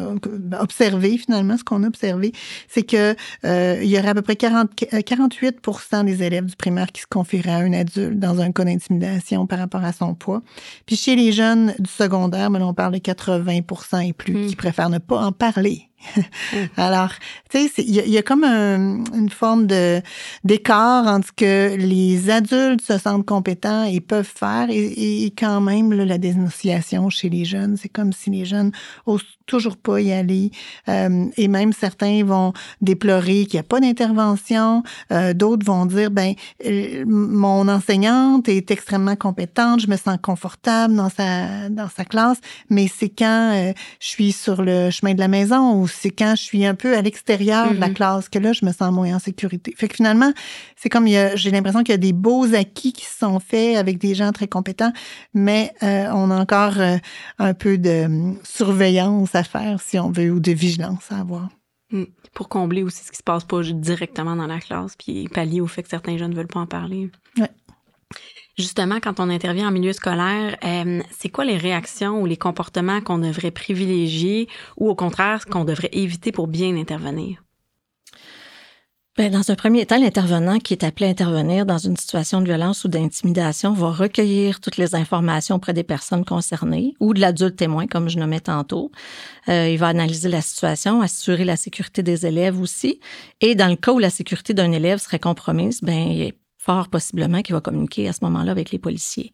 [0.60, 2.32] observé finalement, ce qu'on a observé,
[2.68, 6.56] c'est que euh, il y aurait à peu près 40, euh, 48% des élèves du
[6.56, 10.16] primaire qui se confieraient à un adulte dans un cas d'intimidation par rapport à son
[10.16, 10.42] poids.
[10.86, 14.48] Puis chez les jeunes du secondaire, ben, on parle de 80% et plus Mm.
[14.48, 15.84] qui préfèrent ne pas en parler.
[16.78, 17.10] Alors,
[17.50, 20.02] tu sais, il y, y a comme un- une forme de
[20.44, 25.62] d'écart entre ce que les adultes se sentent compétents et peuvent faire et, et quand
[25.62, 27.78] même là, la dénonciation chez les jeunes.
[27.78, 28.72] C'est comme si les jeunes
[29.06, 30.52] osent toujours pas y aller.
[30.88, 34.84] Euh, et même certains vont déplorer qu'il n'y a pas d'intervention.
[35.12, 36.34] Euh, D'autres vont dire, ben,
[36.66, 42.38] euh, mon enseignante est extrêmement compétente, je me sens confortable dans sa dans sa classe,
[42.70, 46.34] mais c'est quand euh, je suis sur le chemin de la maison ou c'est quand
[46.36, 47.94] je suis un peu à l'extérieur de la Mhm.
[47.94, 49.74] classe que là je me sens moins en sécurité.
[49.78, 50.32] Fait que finalement,
[50.76, 53.98] c'est comme j'ai l'impression qu'il y a des beaux acquis qui se sont faits avec
[53.98, 54.94] des gens très compétents,
[55.34, 56.98] mais euh, on a encore euh,
[57.40, 61.50] un peu de hum, surveillance à faire si on veut ou de vigilance à avoir.
[61.92, 62.04] Mm.
[62.34, 65.68] Pour combler aussi ce qui se passe pas directement dans la classe, puis pallier au
[65.68, 67.12] fait que certains jeunes ne veulent pas en parler.
[67.38, 67.50] Ouais.
[68.58, 73.02] Justement, quand on intervient en milieu scolaire, euh, c'est quoi les réactions ou les comportements
[73.02, 77.42] qu'on devrait privilégier ou au contraire qu'on devrait éviter pour bien intervenir?
[79.18, 82.46] Bien, dans un premier temps, l'intervenant qui est appelé à intervenir dans une situation de
[82.46, 87.58] violence ou d'intimidation va recueillir toutes les informations auprès des personnes concernées ou de l'adulte
[87.58, 88.90] témoin, comme je nommais tantôt.
[89.50, 93.02] Euh, il va analyser la situation, assurer la sécurité des élèves aussi.
[93.42, 96.32] Et dans le cas où la sécurité d'un élève serait compromise, ben,
[96.62, 99.32] fort possiblement qu'il va communiquer à ce moment-là avec les policiers.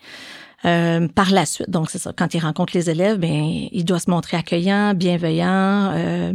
[0.66, 4.00] Euh, par la suite, donc c'est ça, quand il rencontre les élèves, ben, il doit
[4.00, 5.92] se montrer accueillant, bienveillant.
[5.94, 6.34] Euh,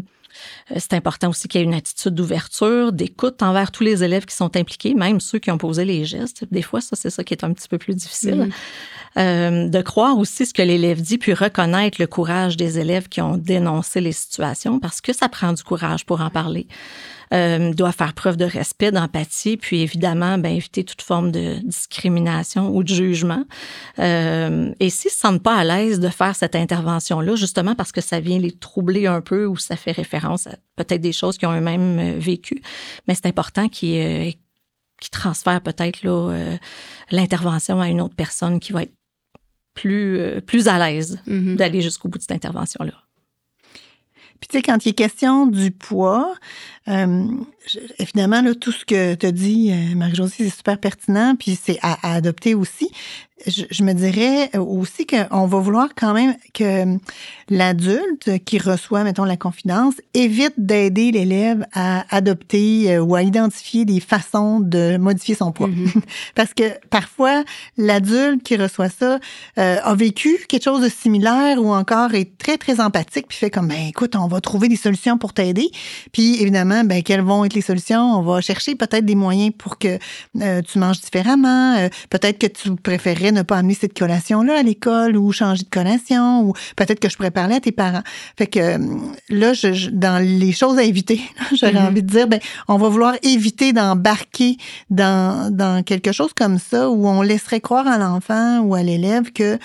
[0.70, 4.26] euh, c'est important aussi qu'il y ait une attitude d'ouverture, d'écoute envers tous les élèves
[4.26, 6.44] qui sont impliqués, même ceux qui ont posé les gestes.
[6.50, 8.34] Des fois, ça, c'est ça qui est un petit peu plus difficile.
[8.34, 8.52] Mm-hmm.
[9.18, 13.20] Euh, de croire aussi ce que l'élève dit, puis reconnaître le courage des élèves qui
[13.20, 16.66] ont dénoncé les situations, parce que ça prend du courage pour en parler.
[17.32, 22.74] Euh, doit faire preuve de respect, d'empathie, puis évidemment, ben, éviter toute forme de discrimination
[22.74, 23.44] ou de jugement.
[23.98, 27.90] Euh, et s'ils ne se sentent pas à l'aise de faire cette intervention-là, justement parce
[27.90, 31.38] que ça vient les troubler un peu ou ça fait référence à peut-être des choses
[31.38, 32.60] qu'ils ont eux-mêmes euh, vécues,
[33.08, 34.30] mais c'est important qu'ils euh,
[35.00, 36.56] qui transfèrent peut-être là
[37.10, 38.94] l'intervention à une autre personne qui va être
[39.74, 41.56] plus plus à l'aise mm-hmm.
[41.56, 42.92] d'aller jusqu'au bout de cette intervention là.
[44.42, 46.34] Puis tu sais, quand il est question du poids,
[46.88, 47.28] euh,
[48.00, 51.78] évidemment, là, tout ce que tu as dit, euh, Marie-Josie, c'est super pertinent, puis c'est
[51.80, 52.90] à, adopter aussi.
[53.46, 56.98] Je, me dirais aussi qu'on va vouloir quand même que
[57.48, 63.84] l'adulte qui reçoit, mettons, la confidence, évite d'aider l'élève à adopter euh, ou à identifier
[63.84, 65.68] des façons de modifier son poids.
[65.68, 66.02] Mm-hmm.
[66.34, 67.42] Parce que parfois,
[67.76, 69.18] l'adulte qui reçoit ça
[69.58, 73.50] euh, a vécu quelque chose de similaire ou encore est très, très empathique, puis fait
[73.50, 75.70] comme, ben écoute, on va trouver des solutions pour t'aider.
[76.12, 78.18] Puis évidemment, ben quelles vont être les solutions?
[78.18, 79.98] On va chercher peut-être des moyens pour que
[80.40, 81.88] euh, tu manges différemment.
[82.08, 86.42] peut-être que tu préférerais ne pas amener cette collation-là à l'école ou changer de collation
[86.42, 88.02] ou peut-être que je pourrais parler à tes parents.
[88.36, 88.78] Fait que euh,
[89.28, 91.20] là, je, dans les choses à éviter,
[91.54, 91.88] j'aurais mm-hmm.
[91.88, 94.56] envie de dire, ben, on va vouloir éviter d'embarquer
[94.90, 99.32] dans, dans quelque chose comme ça où on laisserait croire à l'enfant ou à l'élève
[99.32, 99.58] que,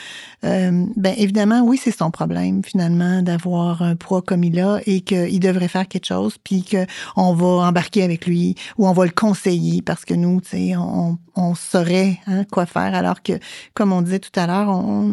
[0.43, 5.01] euh, ben, évidemment, oui, c'est son problème finalement d'avoir un poids comme il a et
[5.01, 9.11] qu'il devrait faire quelque chose puis qu'on va embarquer avec lui ou on va le
[9.11, 13.33] conseiller parce que nous, tu sais, on, on saurait hein, quoi faire alors que
[13.73, 14.69] comme on disait tout à l'heure,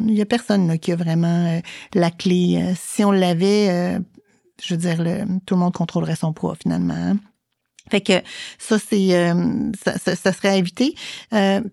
[0.06, 1.60] il y a personne qui a vraiment euh,
[1.94, 2.58] la clé.
[2.60, 3.98] Euh, si on l'avait, euh,
[4.62, 4.98] je veux dire,
[5.46, 6.94] tout le monde contrôlerait son poids finalement.
[6.94, 7.16] Hein.
[7.90, 8.14] Fait que
[8.58, 9.10] ça, c'est
[9.84, 10.94] ça, ça, serait à éviter.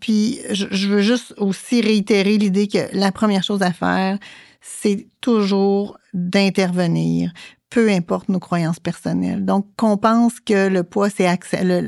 [0.01, 4.17] puis je, je, veux juste aussi réitérer l'idée que la première chose à faire,
[4.59, 7.31] c'est toujours d'intervenir
[7.71, 9.43] peu importe nos croyances personnelles.
[9.43, 11.25] Donc, qu'on pense que le poids, c'est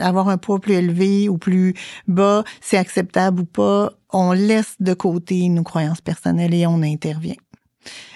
[0.02, 1.76] avoir un poids plus élevé ou plus
[2.08, 7.36] bas, c'est acceptable ou pas, on laisse de côté nos croyances personnelles et on intervient.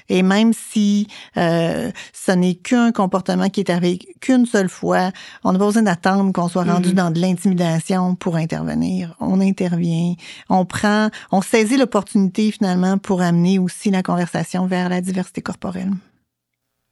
[0.09, 5.11] Et même si euh, ce n'est qu'un comportement qui est arrivé qu'une seule fois,
[5.43, 6.93] on n'a pas besoin d'attendre qu'on soit rendu mm-hmm.
[6.93, 9.15] dans de l'intimidation pour intervenir.
[9.19, 10.13] On intervient,
[10.49, 15.91] on prend, on saisit l'opportunité finalement pour amener aussi la conversation vers la diversité corporelle.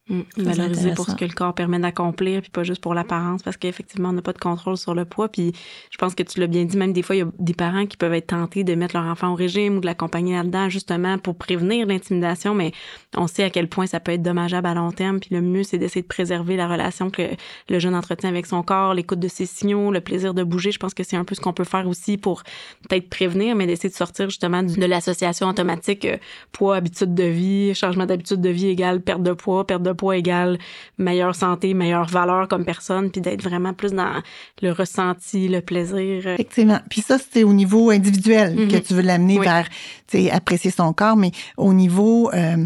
[0.08, 3.56] Mmh, valoriser pour ce que le corps permet d'accomplir, puis pas juste pour l'apparence, parce
[3.56, 5.28] qu'effectivement, on n'a pas de contrôle sur le poids.
[5.28, 5.52] Puis
[5.90, 7.86] je pense que tu l'as bien dit, même des fois, il y a des parents
[7.86, 11.18] qui peuvent être tentés de mettre leur enfant au régime ou de l'accompagner là-dedans, justement
[11.18, 12.70] pour prévenir l'intimidation, mais
[13.16, 15.18] on sait à quel point ça peut être dommageable à long terme.
[15.18, 17.22] Puis le mieux, c'est d'essayer de préserver la relation que
[17.68, 20.70] le jeune entretient avec son corps, l'écoute de ses signaux, le plaisir de bouger.
[20.70, 22.44] Je pense que c'est un peu ce qu'on peut faire aussi pour
[22.88, 26.16] peut-être prévenir, mais d'essayer de sortir justement de l'association automatique euh,
[26.52, 30.16] poids, habitude de vie, changement d'habitude de vie égale perte de poids, perte de poids
[30.16, 30.58] égale
[30.98, 34.22] meilleure santé, meilleure valeur comme personne, puis d'être vraiment plus dans
[34.62, 36.26] le ressenti, le plaisir.
[36.26, 36.78] Effectivement.
[36.88, 38.82] Puis ça, c'est au niveau individuel que mhm.
[38.82, 39.68] tu veux l'amener vers,
[40.06, 42.64] tu sais, apprécier son corps, mais au niveau euh,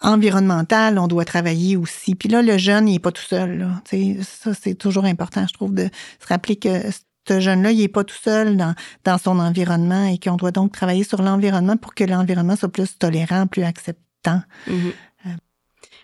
[0.00, 2.14] environnemental, on doit travailler aussi.
[2.14, 3.58] Puis là, le jeune, il est pas tout seul.
[3.58, 3.82] Là.
[4.22, 5.88] ça, c'est toujours important, je trouve, de
[6.20, 6.68] se rappeler que
[7.28, 10.72] ce jeune-là, il est pas tout seul dans, dans son environnement et qu'on doit donc
[10.72, 14.42] travailler sur l'environnement pour que l'environnement soit plus tolérant, plus acceptant.
[14.66, 14.92] Mhm.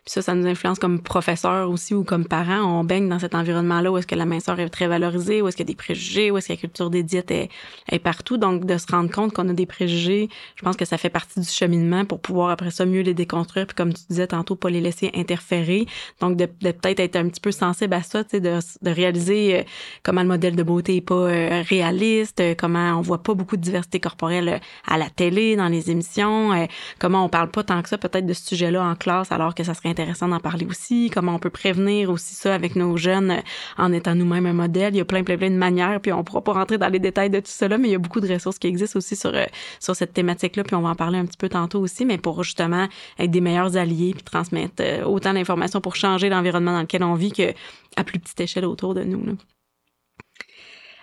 [0.06, 2.62] Puis ça, ça nous influence comme professeur aussi ou comme parents.
[2.62, 5.56] On baigne dans cet environnement-là où est-ce que la minceur est très valorisée, où est-ce
[5.56, 7.48] qu'il y a des préjugés, où est-ce que la culture des diètes est,
[7.90, 8.36] est partout.
[8.36, 11.40] Donc, de se rendre compte qu'on a des préjugés, je pense que ça fait partie
[11.40, 13.66] du cheminement pour pouvoir après ça mieux les déconstruire.
[13.66, 15.86] Puis comme tu disais tantôt, pas les laisser interférer.
[16.20, 19.58] Donc, de, peut-être être un petit peu sensible à ça, tu sais, de, de réaliser
[19.58, 19.62] euh,
[20.04, 23.56] comment le modèle de beauté est pas euh, réaliste, euh, comment on voit pas beaucoup
[23.56, 26.68] de diversité corporelle à la télé, dans les émissions,
[27.00, 29.64] comment on parle pas tant que ça peut-être de ce sujet-là en classe alors que
[29.64, 33.30] ça serait intéressant d'en parler aussi, comment on peut prévenir aussi ça avec nos jeunes
[33.30, 33.40] euh,
[33.78, 34.94] en étant nous-mêmes un modèle.
[34.94, 36.98] Il y a plein, plein, plein de manières, puis on pourra pas rentrer dans les
[36.98, 39.34] détails de tout cela, mais il y a beaucoup de ressources qui existent aussi sur,
[39.34, 39.44] euh,
[39.80, 42.44] sur cette thématique-là, puis on va en parler un petit peu tantôt aussi, mais pour
[42.44, 47.14] justement être des meilleurs alliés, puis transmettre autant d'informations pour changer l'environnement dans lequel on
[47.14, 47.54] vit que
[47.96, 49.36] à plus petite échelle autour de nous.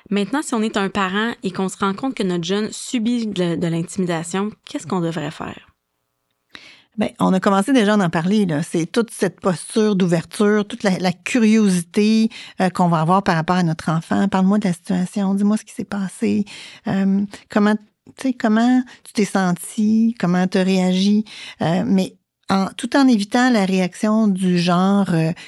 [0.10, 3.26] Maintenant, si on est un parent et qu'on se rend compte que notre jeune subit
[3.28, 5.73] de, l'intimidation, qu'est-ce qu'on devrait faire?
[6.96, 8.46] Bien, on a commencé déjà à en parler.
[8.62, 12.30] C'est toute cette posture d'ouverture, toute la, curiosité
[12.62, 14.28] euh, qu'on va avoir par rapport à notre enfant.
[14.28, 16.46] Parle-moi de la situation, dis-moi ce qui s'est passé,
[16.88, 17.76] euh, comment,
[18.40, 21.26] comment tu t'es senti, comment tu as réagi.
[21.62, 22.16] Euh, mais
[22.50, 25.08] en, tout en évitant la réaction du genre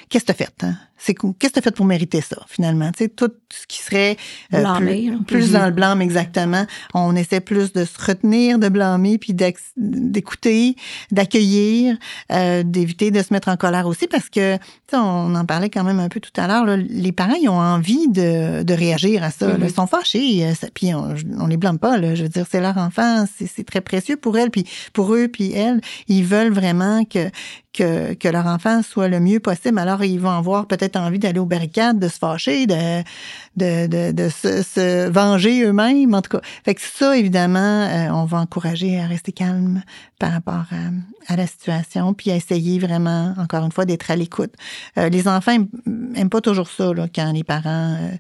[0.10, 0.77] qu'est-ce que tu as fait hein?
[1.05, 2.91] C'est qu'est-ce que tu as fait pour mériter ça finalement?
[2.91, 4.17] Tu sais tout ce qui serait
[4.53, 6.65] euh, blâmer, plus, dans le blâme exactement.
[6.93, 9.33] On essaie plus de se retenir de blâmer puis
[9.77, 10.75] d'écouter
[11.11, 11.97] d'accueillir
[12.31, 14.57] euh, d'éviter de se mettre en colère aussi parce que
[14.93, 18.07] on en parlait quand même un peu tout à l'heure les parents ils ont envie
[18.07, 21.97] de, de réagir à ça ils sont fâchés euh, puis on, on les blâme pas
[21.97, 25.27] là, je veux dire c'est leur enfant c'est très précieux pour elles puis pour eux
[25.27, 25.81] puis elles.
[26.07, 27.29] Ils veulent vraiment que
[27.75, 29.77] que, leur enfant soit le mieux possible.
[29.79, 33.03] Alors, ils vont avoir peut-être envie d'aller aux barricades, de se fâcher, de,
[33.55, 36.41] de, de, se, venger eux-mêmes, en tout cas.
[36.63, 39.83] Fait que ça, évidemment, euh, on va encourager à rester calme
[40.19, 40.65] par rapport
[41.27, 44.53] à, la situation, puis à essayer vraiment, encore une fois, d'être à l'écoute.
[44.97, 45.53] Euh, les enfants
[46.15, 48.11] aiment, pas toujours ça, là, quand les parents euh,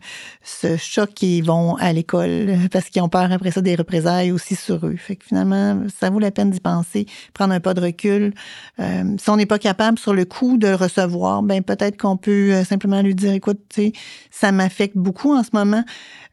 [0.43, 4.55] se choquent et vont à l'école, parce qu'ils ont peur après ça des représailles aussi
[4.55, 4.95] sur eux.
[4.97, 8.33] Fait que finalement, ça vaut la peine d'y penser, prendre un pas de recul.
[8.79, 13.01] si on n'est pas capable sur le coup de recevoir, ben peut-être qu'on peut simplement
[13.01, 13.93] lui dire, écoute, tu sais,
[14.31, 15.83] ça m'affecte beaucoup en ce moment.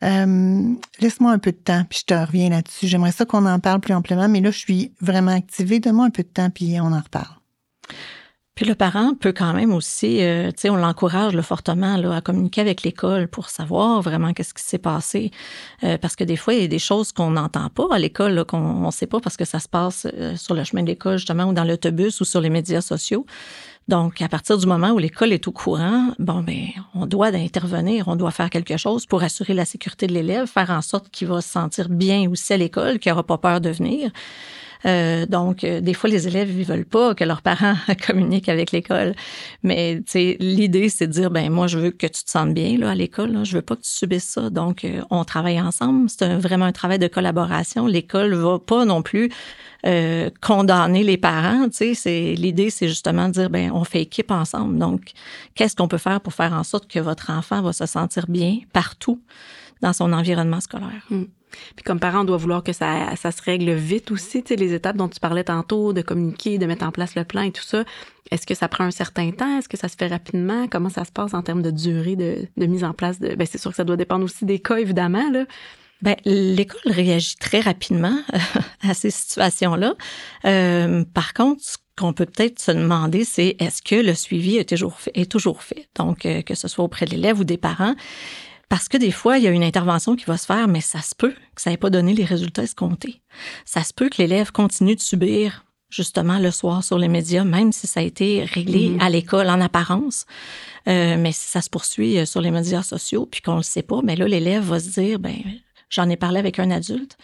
[0.02, 2.86] Euh, laisse-moi un peu de temps, puis je te reviens là-dessus.
[2.86, 5.80] J'aimerais ça qu'on en parle plus amplement, mais là, je suis vraiment activée.
[5.80, 7.36] Donne-moi un peu de temps, puis on en reparle.
[8.54, 12.20] Puis le parent peut quand même aussi, euh, tu sais, on l'encourage fortement là, à
[12.20, 15.30] communiquer avec l'école pour savoir vraiment qu'est-ce qui s'est passé.
[15.84, 18.44] Euh, parce que des fois, il y a des choses qu'on n'entend pas à l'école,
[18.44, 21.44] qu'on ne sait pas parce que ça se passe sur le chemin de l'école, justement,
[21.44, 23.24] ou dans l'autobus ou sur les médias sociaux.
[23.88, 28.08] Donc, à partir du moment où l'école est au courant, bon, ben, on doit intervenir,
[28.08, 31.28] on doit faire quelque chose pour assurer la sécurité de l'élève, faire en sorte qu'il
[31.28, 34.10] va se sentir bien aussi à l'école, qu'il n'aura pas peur de venir.
[34.84, 37.74] Euh, donc, euh, des fois, les élèves ils veulent pas que leurs parents
[38.06, 39.14] communiquent avec l'école.
[39.62, 42.90] Mais l'idée, c'est de dire, ben moi, je veux que tu te sentes bien là,
[42.90, 43.44] à l'école.
[43.44, 44.50] Je veux pas que tu subisses ça.
[44.50, 46.08] Donc, euh, on travaille ensemble.
[46.08, 47.86] C'est vraiment un travail de collaboration.
[47.86, 49.30] L'école va pas non plus
[49.84, 51.68] euh, condamner les parents.
[51.68, 54.78] Tu sais, l'idée, c'est justement de dire, ben on fait équipe ensemble.
[54.78, 55.12] Donc,
[55.54, 58.58] qu'est-ce qu'on peut faire pour faire en sorte que votre enfant va se sentir bien
[58.72, 59.20] partout
[59.80, 61.04] dans son environnement scolaire?
[61.10, 61.24] Hmm.
[61.76, 64.56] Puis comme parent, on doit vouloir que ça, ça se règle vite aussi, tu sais,
[64.56, 67.52] les étapes dont tu parlais tantôt, de communiquer, de mettre en place le plan et
[67.52, 67.84] tout ça.
[68.30, 69.58] Est-ce que ça prend un certain temps?
[69.58, 70.66] Est-ce que ça se fait rapidement?
[70.68, 73.18] Comment ça se passe en termes de durée de, mise en place?
[73.18, 75.44] De, ben c'est sûr que ça doit dépendre aussi des cas, évidemment, là.
[76.02, 78.18] Ben, l'école réagit très rapidement
[78.82, 79.94] à ces situations-là.
[80.44, 84.68] Euh, par contre, ce qu'on peut peut-être se demander, c'est est-ce que le suivi est
[84.68, 85.88] toujours fait, est toujours fait?
[85.96, 87.94] Donc, euh, que ce soit auprès de l'élève ou des parents.
[88.68, 91.02] Parce que des fois, il y a une intervention qui va se faire, mais ça
[91.02, 93.20] se peut que ça n'ait pas donné les résultats escomptés.
[93.64, 97.70] Ça se peut que l'élève continue de subir justement le soir sur les médias, même
[97.70, 99.02] si ça a été réglé mm-hmm.
[99.02, 100.24] à l'école en apparence.
[100.88, 103.62] Euh, mais si ça se poursuit euh, sur les médias sociaux, puis qu'on ne le
[103.62, 105.36] sait pas, mais là, l'élève va se dire, ben
[105.92, 107.16] j'en ai parlé avec un adulte,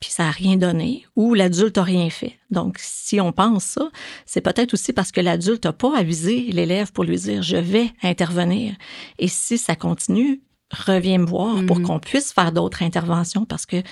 [0.00, 2.36] puis ça n'a rien donné, ou l'adulte n'a rien fait.
[2.50, 3.88] Donc, si on pense ça,
[4.26, 7.90] c'est peut-être aussi parce que l'adulte n'a pas avisé l'élève pour lui dire, je vais
[8.02, 8.74] intervenir.
[9.18, 11.86] Et si ça continue, reviens me voir pour mhm.
[11.86, 13.82] qu'on puisse faire d'autres interventions parce que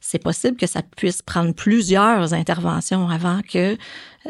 [0.00, 3.76] c'est possible que ça puisse prendre plusieurs interventions avant que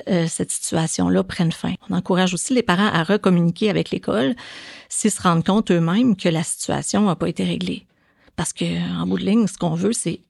[0.08, 1.74] euh, cette situation-là prenne fin.
[1.90, 4.34] On encourage aussi les parents à recommuniquer avec l'école
[4.88, 7.86] s'ils se rendent compte eux-mêmes que la situation n'a pas été réglée.
[8.36, 10.20] Parce que en bout de ligne, ce qu'on veut, c'est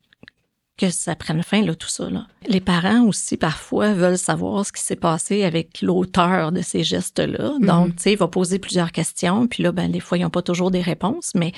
[0.77, 2.11] que ça prenne fin, là, tout ça.
[2.11, 2.27] Là.
[2.47, 7.53] Les parents aussi, parfois, veulent savoir ce qui s'est passé avec l'auteur de ces gestes-là.
[7.59, 7.67] Mhm.
[7.67, 10.31] Donc, tu sais, il va poser plusieurs questions, puis là, ben, des fois, ils n'ont
[10.31, 11.53] pas toujours des réponses, mais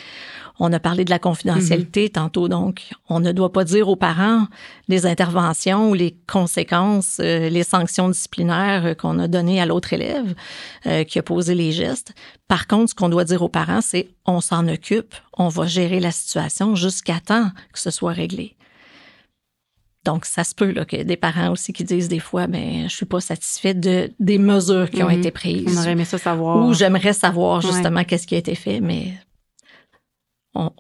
[0.61, 2.11] on a parlé de la confidentialité mhm.
[2.11, 4.47] tantôt, donc on ne doit pas dire aux parents
[4.89, 10.35] les interventions ou les conséquences, euh, les sanctions disciplinaires qu'on a données à l'autre élève
[10.87, 12.15] euh, qui a posé les gestes.
[12.49, 16.01] Par contre, ce qu'on doit dire aux parents, c'est on s'en occupe, on va gérer
[16.01, 18.57] la situation jusqu'à temps que ce soit réglé.
[20.09, 22.97] Donc, ça se peut là, que des parents aussi qui disent des fois, ben, je
[22.97, 25.19] suis pas satisfait de, des mesures qui ont mhm.
[25.19, 25.77] été prises.
[25.77, 26.67] On aurait aimé ça savoir.
[26.67, 29.13] Ou j'aimerais savoir justement qu'est-ce qui a été fait, mais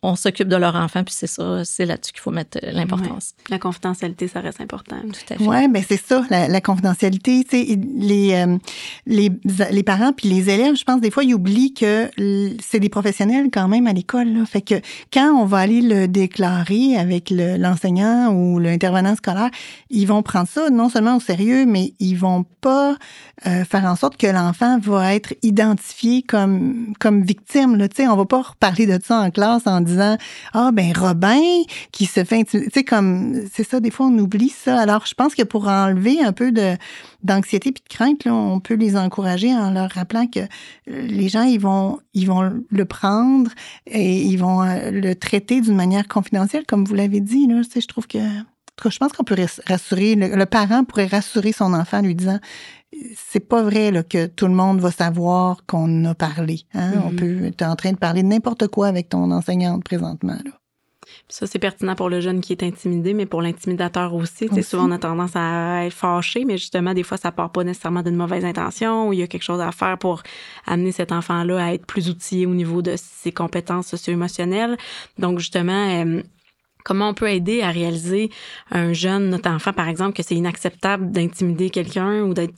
[0.02, 3.34] on, s'occupe de leur enfant, puis c'est ça, c'est là-dessus qu'il faut mettre euh, l'importance.
[3.48, 4.96] La confidentialité, ça reste important.
[5.02, 5.46] Tout à fait.
[5.46, 7.46] Oui, ben c'est ça, la, confidentialité.
[7.96, 8.58] Les, euh,
[9.06, 9.30] les,
[9.70, 12.10] les parents puis les élèves, je pense, des fois, ils oublient que
[12.60, 14.44] c'est des professionnels quand même à l'école.
[14.46, 14.74] Fait que
[15.12, 19.50] quand on va aller le déclarer avec l'enseignant ou l'intervenant scolaire,
[19.90, 22.96] ils vont prendre ça non seulement au sérieux, mais ils vont pas
[23.46, 27.76] euh, faire en sorte que l'enfant va être identifié comme, comme victime.
[27.76, 27.86] Là.
[27.94, 30.16] sais, on va pas reparler de ça en classe en disant
[30.52, 31.40] Ah, ben Robin
[31.92, 34.80] qui se fait Tu sais, comme c'est ça, des fois on oublie ça.
[34.80, 36.52] Alors, je pense que pour enlever un peu
[37.22, 40.40] d'anxiété puis de crainte, là, on peut les encourager en leur rappelant que
[40.86, 43.50] les gens, ils vont, ils vont le prendre
[43.86, 47.46] et ils vont euh, le traiter d'une manière confidentielle, comme vous l'avez dit.
[47.46, 47.62] Là.
[47.64, 48.18] Tu sais, je trouve que
[48.86, 52.38] je pense qu'on peut rassurer, le, parent pourrait rassurer son enfant en lui disant
[53.16, 56.62] c'est pas vrai là, que tout le monde va savoir qu'on a parlé.
[56.74, 56.92] Hein?
[57.04, 57.16] On mm-hmm.
[57.16, 60.38] peut être en train de parler de n'importe quoi avec ton enseignante présentement.
[60.44, 60.52] Là.
[61.28, 64.48] Ça, c'est pertinent pour le jeune qui est intimidé, mais pour l'intimidateur aussi.
[64.50, 64.62] aussi.
[64.62, 68.02] Souvent, on a tendance à être fâché, mais justement, des fois, ça part pas nécessairement
[68.02, 70.22] d'une mauvaise intention ou il y a quelque chose à faire pour
[70.66, 74.76] amener cet enfant-là à être plus outillé au niveau de ses compétences socio-émotionnelles.
[75.18, 76.22] Donc, justement, euh,
[76.88, 78.30] Comment on peut aider à réaliser
[78.70, 82.48] un jeune, notre enfant, par exemple, que c'est inacceptable d'intimider quelqu'un ou de,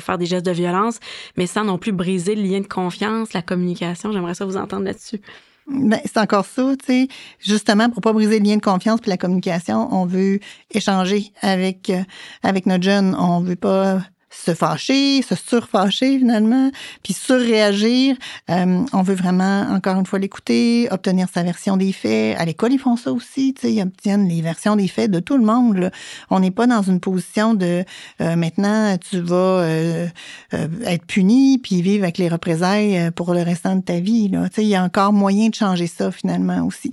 [0.00, 1.00] faire des gestes de violence,
[1.36, 4.10] mais sans non plus briser le lien de confiance, la communication.
[4.10, 5.20] J'aimerais ça vous entendre là-dessus.
[5.66, 7.08] Ben, c'est encore ça, tu sais.
[7.40, 11.90] Justement, pour pas briser le lien de confiance puis la communication, on veut échanger avec
[11.90, 12.02] euh,
[12.42, 13.14] avec notre jeune.
[13.18, 14.00] On veut pas
[14.34, 16.70] se fâcher, se surfâcher finalement,
[17.02, 18.16] puis surréagir.
[18.50, 22.36] Euh, on veut vraiment, encore une fois, l'écouter, obtenir sa version des faits.
[22.38, 25.20] À l'école, ils font ça aussi, tu sais, ils obtiennent les versions des faits de
[25.20, 25.76] tout le monde.
[25.76, 25.90] Là.
[26.30, 27.84] On n'est pas dans une position de
[28.20, 30.06] euh, maintenant, tu vas euh,
[30.52, 34.28] être puni puis vivre avec les représailles pour le restant de ta vie.
[34.28, 34.48] Là.
[34.48, 36.92] Tu sais, il y a encore moyen de changer ça finalement aussi.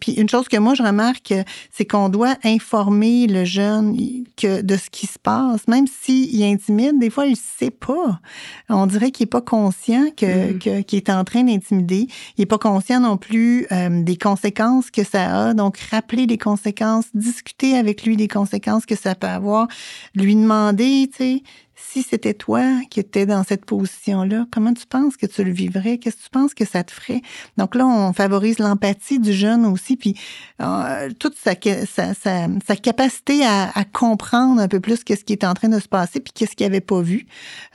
[0.00, 1.34] puis une chose que moi, je remarque,
[1.72, 3.96] c'est qu'on doit informer le jeune
[4.36, 7.70] que de ce qui se passe, même s'il y intimide, des fois, il ne sait
[7.70, 8.20] pas.
[8.68, 10.84] On dirait qu'il n'est pas conscient que, mm.
[10.84, 12.08] qu'il est en train d'intimider.
[12.36, 15.54] Il n'est pas conscient non plus euh, des conséquences que ça a.
[15.54, 19.68] Donc, rappeler les conséquences, discuter avec lui des conséquences que ça peut avoir,
[20.14, 21.42] lui demander, tu sais,
[21.80, 25.98] si c'était toi qui étais dans cette position-là, comment tu penses que tu le vivrais?
[25.98, 27.22] Qu'est-ce que tu penses que ça te ferait?
[27.56, 30.14] Donc là, on favorise l'empathie du jeune aussi, puis
[30.60, 35.78] euh, toute sa, capacité à, comprendre un peu plus qu'est-ce qui est en train de
[35.78, 37.26] se passer, puis qu'est-ce qu'il n'avait pas vu.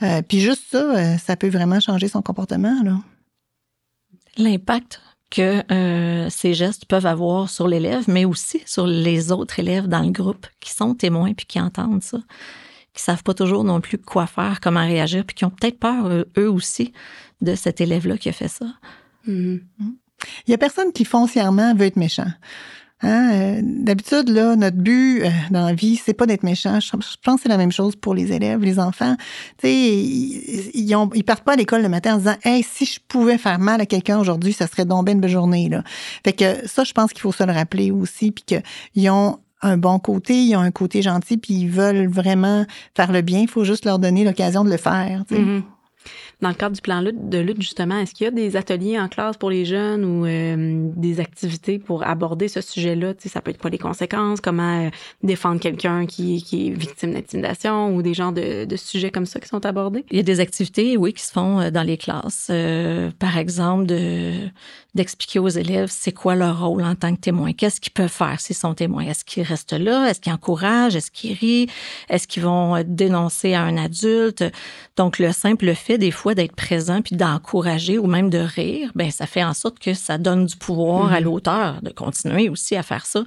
[0.02, 2.74] Euh, puis juste ça, euh, ça peut vraiment changer son comportement.
[4.36, 5.00] L'impact
[5.30, 5.64] que
[6.30, 10.46] ces gestes peuvent avoir sur l'élève, mais aussi sur les autres élèves dans le groupe
[10.60, 12.18] qui sont témoins puis qui entendent ça
[12.94, 16.24] qui savent pas toujours non plus quoi faire, comment réagir, puis qui ont peut-être peur
[16.38, 16.92] eux aussi
[17.40, 18.66] de cet élève-là qui a fait ça.
[19.28, 19.60] Mm-hmm.
[20.46, 22.30] Il y a personne qui foncièrement veut être méchant.
[23.02, 23.30] Hein?
[23.32, 26.80] Euh, d'habitude, là, notre but euh, dans la vie, c'est pas d'être méchant.
[26.80, 29.16] Je, pense que c'est la même chose pour les élèves, les enfants.
[29.58, 32.86] Tu sais, ils, ont, ils partent pas à l'école le matin en disant, hey, si
[32.86, 35.82] je pouvais faire mal à quelqu'un aujourd'hui, ça serait donc une belle journée là.
[36.24, 39.76] Fait que ça, je pense qu'il faut se le rappeler aussi, puis qu'ils ont un
[39.76, 43.40] bon côté, ils ont un côté gentil, puis ils veulent vraiment faire le bien.
[43.40, 45.24] Il faut juste leur donner l'occasion de le faire.
[46.44, 49.08] Dans le cadre du plan de lutte, justement, est-ce qu'il y a des ateliers en
[49.08, 53.14] classe pour les jeunes ou euh, des activités pour aborder ce sujet-là?
[53.24, 54.90] Ça peut être quoi les conséquences, comment euh,
[55.22, 59.64] défendre quelqu'un qui, est victime d'intimidation ou des genres de, sujets comme ça qui sont
[59.64, 60.04] abordés?
[60.10, 62.50] Il y a des activités, oui, qui se font euh, dans les classes.
[63.18, 64.34] par exemple, de
[64.94, 67.52] d'expliquer aux élèves c'est quoi leur rôle en tant que témoin.
[67.52, 69.04] Qu'est-ce qu'ils peuvent faire s'ils sont témoins?
[69.04, 70.08] Est-ce qu'ils restent là?
[70.08, 70.94] Est-ce qu'ils encouragent?
[70.94, 71.68] Est-ce qu'ils rient?
[72.08, 74.44] Est-ce qu'ils vont dénoncer à un adulte?
[74.96, 79.10] Donc, le simple fait, des fois, d'être présent puis d'encourager ou même de rire, ben
[79.10, 81.24] ça fait en sorte que ça donne du pouvoir à mm-hmm.
[81.24, 83.24] l'auteur de continuer aussi à faire ça.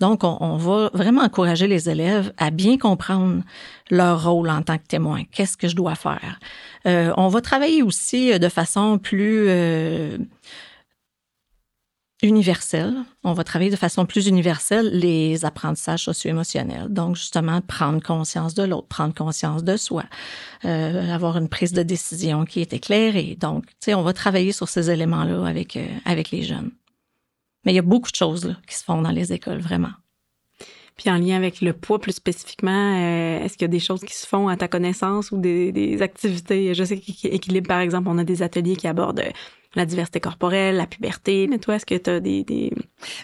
[0.00, 3.42] Donc, on, on, va vraiment encourager les élèves à bien comprendre
[3.90, 5.22] leur rôle en tant que témoin.
[5.32, 6.38] Qu'est-ce que je dois faire?
[6.86, 9.46] Euh, on va travailler aussi de façon plus...
[9.48, 10.18] Euh,
[12.22, 12.94] universelle.
[13.24, 16.88] On va travailler de façon plus universelle les apprentissages socio-émotionnels.
[16.88, 20.04] Donc, justement, prendre conscience de l'autre, prendre conscience de soi,
[20.64, 23.36] euh, avoir une prise de décision qui est éclairée.
[23.38, 26.70] Donc, tu sais, on va travailler sur ces éléments-là avec, euh, avec les jeunes.
[27.64, 29.90] Mais il y a beaucoup de choses là, qui se font dans les écoles, vraiment.
[30.96, 34.02] Puis en lien avec le poids plus spécifiquement, euh, est-ce qu'il y a des choses
[34.02, 36.74] qui se font à ta connaissance ou des, des activités?
[36.74, 39.22] Je sais qu'équilibre, par exemple, on a des ateliers qui abordent
[39.74, 41.46] la diversité corporelle, la puberté.
[41.48, 42.72] Mais toi, est-ce que tu as des, des...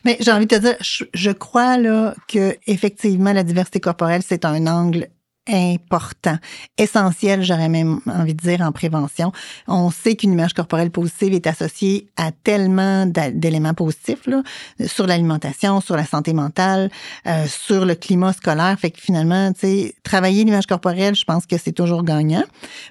[0.05, 4.45] Mais j'ai envie de te dire, je, crois là que effectivement la diversité corporelle c'est
[4.45, 5.09] un angle
[5.49, 6.37] important,
[6.77, 9.33] essentiel, j'aurais même envie de dire, en prévention.
[9.67, 14.43] On sait qu'une image corporelle positive est associée à tellement d'éléments positifs là,
[14.87, 16.91] sur l'alimentation, sur la santé mentale,
[17.27, 18.77] euh, sur le climat scolaire.
[18.79, 22.45] Fait que finalement, tu sais, travailler l'image corporelle, je pense que c'est toujours gagnant.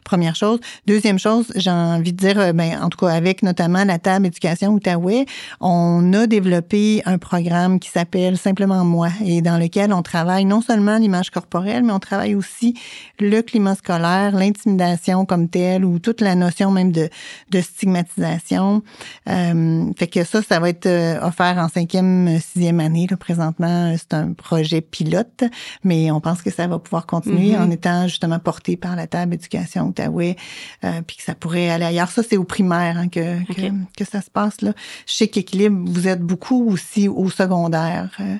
[0.03, 0.59] Première chose.
[0.85, 4.27] Deuxième chose, j'ai envie de dire, euh, ben, en tout cas, avec notamment la table
[4.27, 5.25] éducation Outaouais,
[5.59, 10.61] on a développé un programme qui s'appelle Simplement moi et dans lequel on travaille non
[10.61, 12.73] seulement l'image corporelle, mais on travaille aussi aussi
[13.19, 17.09] le climat scolaire, l'intimidation comme telle ou toute la notion même de,
[17.51, 18.83] de stigmatisation.
[19.29, 23.07] Euh, fait que ça, ça va être euh, offert en cinquième, sixième année.
[23.09, 25.43] Là, présentement, c'est un projet pilote,
[25.83, 27.61] mais on pense que ça va pouvoir continuer mm-hmm.
[27.61, 30.35] en étant justement porté par la table éducation Outaouais,
[30.83, 32.09] euh, puis que ça pourrait aller ailleurs.
[32.09, 34.61] Ça, c'est au primaire hein, que, que, que, ça se passe.
[34.61, 34.73] Là.
[35.05, 38.09] Chez Équilibre, vous êtes beaucoup aussi au secondaire.
[38.19, 38.37] Euh,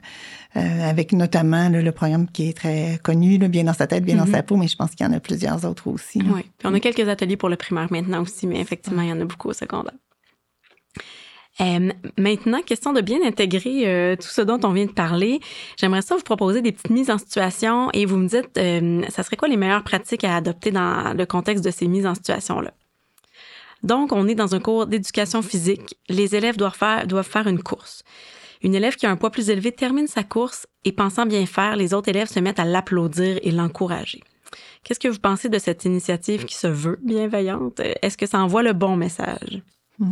[0.58, 4.26] euh, avec notamment le programme qui est très connu, bien dans sa tête, bien dans
[4.26, 4.32] mhm.
[4.32, 6.20] sa peau, mais je pense qu'il y en a plusieurs autres aussi.
[6.20, 9.12] Oui, puis on a quelques ateliers pour le primaire maintenant aussi, mais effectivement, il y
[9.12, 9.94] en a beaucoup au secondaire.
[11.60, 15.40] Euh, maintenant, question de bien intégrer euh, tout ce dont on vient de parler.
[15.80, 18.60] J'aimerais ça vous proposer des petites mises en situation et vous me dites,
[19.12, 22.16] ça serait quoi les meilleures pratiques à adopter dans le contexte de ces mises en
[22.16, 22.74] situation-là?
[23.84, 25.98] Donc, on est dans un cours d'éducation physique.
[26.10, 28.04] Les élèves doivent faire, doivent faire une course.
[28.64, 31.76] Une élève qui a un poids plus élevé termine sa course et pensant bien faire,
[31.76, 34.22] les autres élèves se mettent à l'applaudir et l'encourager.
[34.84, 37.82] Qu'est-ce que vous pensez de cette initiative qui se veut bienveillante?
[38.02, 39.62] Est-ce que ça envoie le bon message?
[40.00, 40.08] Mais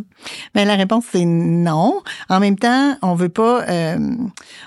[0.53, 2.01] ben, la réponse c'est non.
[2.29, 3.97] En même temps, on veut pas, euh,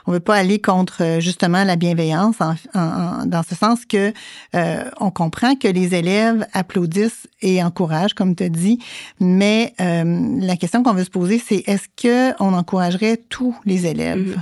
[0.06, 2.36] on veut pas aller contre euh, justement la bienveillance,
[2.74, 4.12] dans ce sens que
[4.54, 8.78] euh, on comprend que les élèves applaudissent et encouragent, comme tu as dit,
[9.20, 14.40] mais la question qu'on veut se poser, c'est est-ce que on encouragerait tous les élèves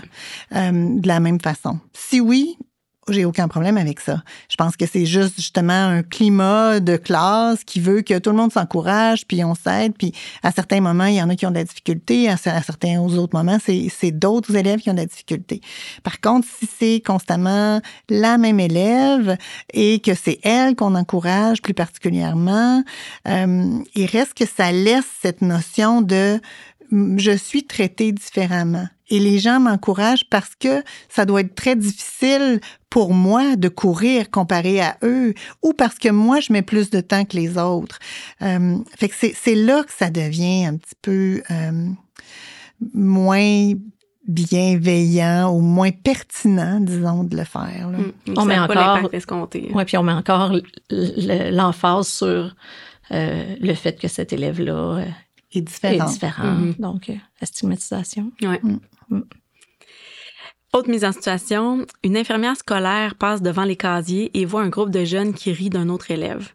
[0.53, 1.01] mm-hmm.
[1.01, 1.79] de la même façon?
[1.93, 2.59] Si oui,
[3.09, 4.23] j'ai aucun problème avec ça.
[4.49, 8.37] Je pense que c'est juste justement un climat de classe qui veut que tout le
[8.37, 11.51] monde s'encourage, puis on s'aide, puis à certains moments, il y en a qui ont
[11.51, 15.61] de la difficulté, à, certains autres moments, c'est d'autres élèves qui ont de la difficulté.
[16.03, 19.37] Par contre, si c'est constamment la même élève
[19.73, 22.83] et que c'est elle qu'on encourage plus particulièrement,
[23.29, 26.41] euh, il reste que ça laisse cette notion de
[26.91, 28.87] je suis traité différemment.
[29.09, 32.61] Et les gens m'encouragent parce que ça doit être très difficile
[32.91, 37.01] pour moi de courir comparé à eux ou parce que moi, je mets plus de
[37.01, 37.99] temps que les autres.
[38.43, 41.89] Euh, fait que c'est là que ça devient un petit peu euh,
[42.95, 43.73] moins
[44.27, 47.91] bienveillant ou moins pertinent, disons, de le faire.
[47.91, 47.99] Là.
[47.99, 50.53] Mmh, on met encore, ouais, puis on met encore
[50.91, 52.57] l'emphase sur
[53.13, 55.05] euh, le fait que cet élève-là
[55.53, 56.07] est différent.
[56.07, 56.53] Est différent.
[56.55, 56.81] Mm -hmm.
[56.81, 58.33] Donc, la stigmatisation.
[58.43, 58.61] Ouais.
[58.63, 58.81] Mm.
[59.11, 59.23] Mm.
[60.73, 64.91] Autre mise en situation, une infirmière scolaire passe devant les casiers et voit un groupe
[64.91, 66.53] de jeunes qui rient d'un autre élève.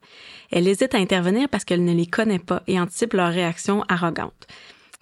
[0.51, 4.47] Elle hésite à intervenir parce qu'elle ne les connaît pas et anticipe leur réaction arrogante.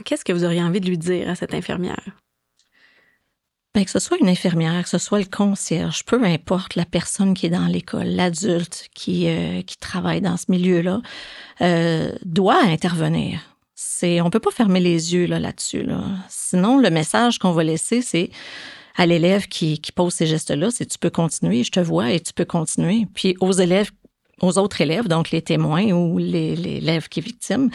[0.05, 2.05] Qu'est-ce que vous auriez envie de lui dire à cette infirmière?
[3.75, 7.33] Bien, que ce soit une infirmière, que ce soit le concierge, peu importe la personne
[7.33, 11.01] qui est dans l'école, l'adulte qui, euh, qui travaille dans ce milieu-là,
[11.61, 13.48] euh, doit intervenir.
[13.81, 15.83] C'est, on peut pas fermer les yeux là, là-dessus.
[15.83, 16.03] Là.
[16.27, 18.29] Sinon, le message qu'on va laisser, c'est
[18.97, 22.19] à l'élève qui, qui pose ces gestes-là, c'est tu peux continuer, je te vois et
[22.19, 23.07] tu peux continuer.
[23.13, 23.91] Puis aux élèves
[24.41, 27.69] aux autres élèves, donc les témoins ou l'élève qui est victime,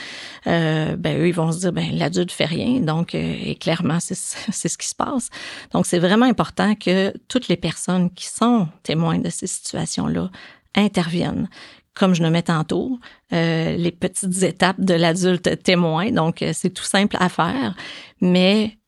[0.46, 3.98] euh, ben eux, ils vont se dire, ben l'adulte fait rien, donc euh, et clairement,
[4.00, 5.30] c'est ce qui se passe.
[5.72, 10.30] Donc, c'est vraiment important que toutes les personnes qui sont témoins de ces situations-là
[10.74, 11.48] interviennent,
[11.94, 12.98] comme je le mets tantôt,
[13.32, 16.10] euh, les petites étapes de l'adulte témoin.
[16.10, 17.76] Donc, euh, c'est tout simple à faire,
[18.20, 18.78] mais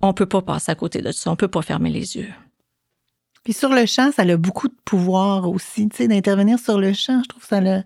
[0.00, 1.30] on peut pas passer à côté de ça.
[1.30, 2.32] On peut pas fermer les yeux.
[3.44, 6.92] Puis sur le champ, ça a beaucoup de pouvoir aussi, tu sais, d'intervenir sur le
[6.92, 7.22] champ.
[7.22, 7.82] Je trouve ça le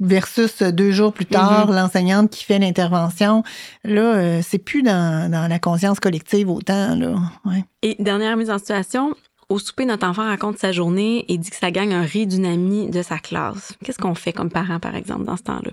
[0.00, 1.74] versus deux jours plus tard, mm-hmm.
[1.74, 3.42] l'enseignante qui fait l'intervention.
[3.84, 6.94] Là, euh, c'est plus dans, dans, la conscience collective autant.
[6.96, 7.16] Là.
[7.44, 7.64] Ouais.
[7.82, 9.14] Et dernière mise en situation,
[9.50, 12.46] au souper, notre enfant raconte sa journée et dit que ça gagne un riz d'une
[12.46, 13.74] amie de sa classe.
[13.84, 15.72] Qu'est-ce qu'on fait comme parent, par exemple, dans ce temps-là?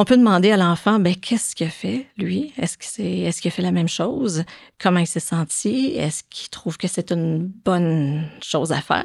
[0.00, 2.52] On peut demander à l'enfant, ben, qu'est-ce qu'il a fait, lui?
[2.56, 4.44] Est-ce qu'il est, qu'il a fait la même chose?
[4.80, 5.92] Comment il s'est senti?
[5.96, 9.04] Est-ce qu'il trouve que c'est une bonne chose à faire?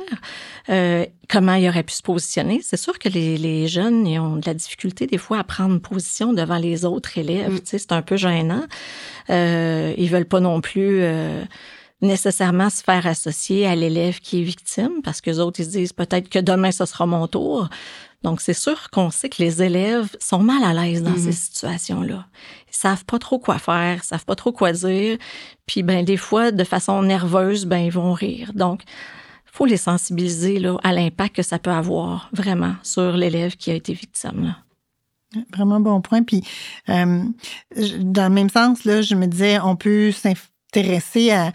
[0.69, 2.61] Euh, comment il aurait pu se positionner?
[2.61, 6.31] C'est sûr que les, jeunes, ils ont de la difficulté des fois à prendre position
[6.31, 7.53] devant les autres élèves.
[7.53, 7.61] Mm.
[7.65, 8.63] C'est un peu gênant.
[9.31, 11.01] Euh, ils veulent pas non plus...
[11.01, 11.43] Euh,
[12.03, 15.71] nécessairement se faire associer à l'élève qui est victime parce que les autres ils se
[15.71, 17.69] disent peut-être que demain ce sera mon tour.
[18.23, 21.23] Donc c'est sûr qu'on sait que les élèves sont mal à l'aise dans mm-hmm.
[21.23, 22.25] ces situations-là.
[22.69, 25.17] Ils savent pas trop quoi faire, ils savent pas trop quoi dire,
[25.65, 28.51] puis ben des fois de façon nerveuse ben ils vont rire.
[28.53, 28.83] Donc
[29.45, 33.75] faut les sensibiliser là, à l'impact que ça peut avoir vraiment sur l'élève qui a
[33.75, 34.45] été victime.
[34.45, 34.57] Là.
[35.51, 36.23] Vraiment bon point.
[36.23, 36.43] Puis,
[36.89, 37.23] euh,
[37.99, 41.51] dans le même sens, là, je me disais, on peut s'intéresser à, à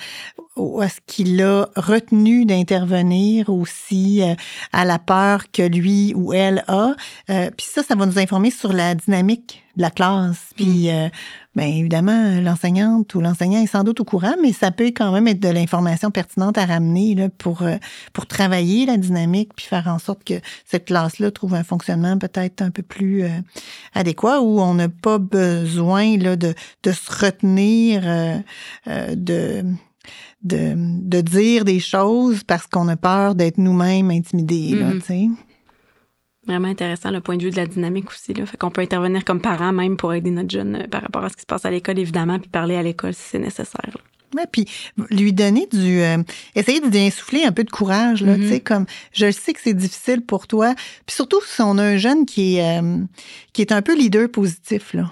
[0.59, 4.35] ce qu'il a retenu d'intervenir aussi, euh,
[4.73, 6.95] à la peur que lui ou elle a?
[7.31, 10.51] Euh, puis ça, ça va nous informer sur la dynamique de la classe.
[10.57, 11.11] Puis, mm.
[11.59, 15.27] Bien évidemment, l'enseignante ou l'enseignant est sans doute au courant, mais ça peut quand même
[15.27, 17.79] être de l'information pertinente à ramener là, pour, euh,
[18.13, 20.35] pour travailler la dynamique puis faire en sorte que
[20.65, 23.31] cette classe-là trouve un fonctionnement peut-être un peu plus euh,
[23.93, 26.55] adéquat où on n'a pas besoin là, de,
[26.85, 28.39] de se retenir euh,
[29.17, 29.65] de,
[30.43, 34.75] de, de dire des choses parce qu'on a peur d'être nous-mêmes intimidés.
[34.75, 35.31] Là, mm-hmm.
[36.47, 38.33] Vraiment intéressant le point de vue de la dynamique aussi.
[38.33, 38.47] Là.
[38.47, 41.29] Fait qu'on peut intervenir comme parent même pour aider notre jeune euh, par rapport à
[41.29, 43.97] ce qui se passe à l'école, évidemment, puis parler à l'école si c'est nécessaire.
[44.37, 44.67] Ouais, puis
[45.11, 46.19] lui donner du, euh,
[46.55, 48.63] essayer de lui insuffler un peu de courage là, tu sais mm-hmm.
[48.63, 50.75] comme je sais que c'est difficile pour toi,
[51.07, 52.99] puis surtout si on a un jeune qui est euh,
[53.59, 55.11] qui est un peu leader positif là,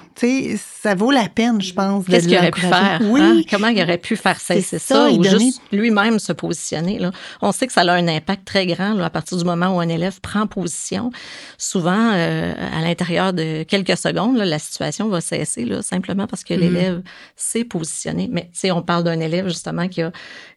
[0.57, 2.05] ça vaut la peine je pense.
[2.05, 3.01] Qu'est-ce qu'il aurait pu faire?
[3.03, 3.41] Oui, hein?
[3.51, 7.11] comment il aurait pu faire ça, c'est ça, ou juste lui-même se positionner là.
[7.43, 9.81] On sait que ça a un impact très grand là, à partir du moment où
[9.81, 11.11] un élève prend position.
[11.59, 16.45] Souvent euh, à l'intérieur de quelques secondes, là, la situation va cesser là, simplement parce
[16.45, 16.61] que mm-hmm.
[16.61, 17.03] l'élève
[17.35, 18.31] s'est positionné.
[18.31, 20.13] Mais on parle d'un élève justement qui a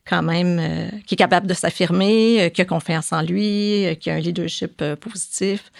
[0.07, 4.11] quand même euh, qui est capable de s'affirmer, euh, qui a confiance en lui, qui
[4.11, 5.71] a un leadership positif.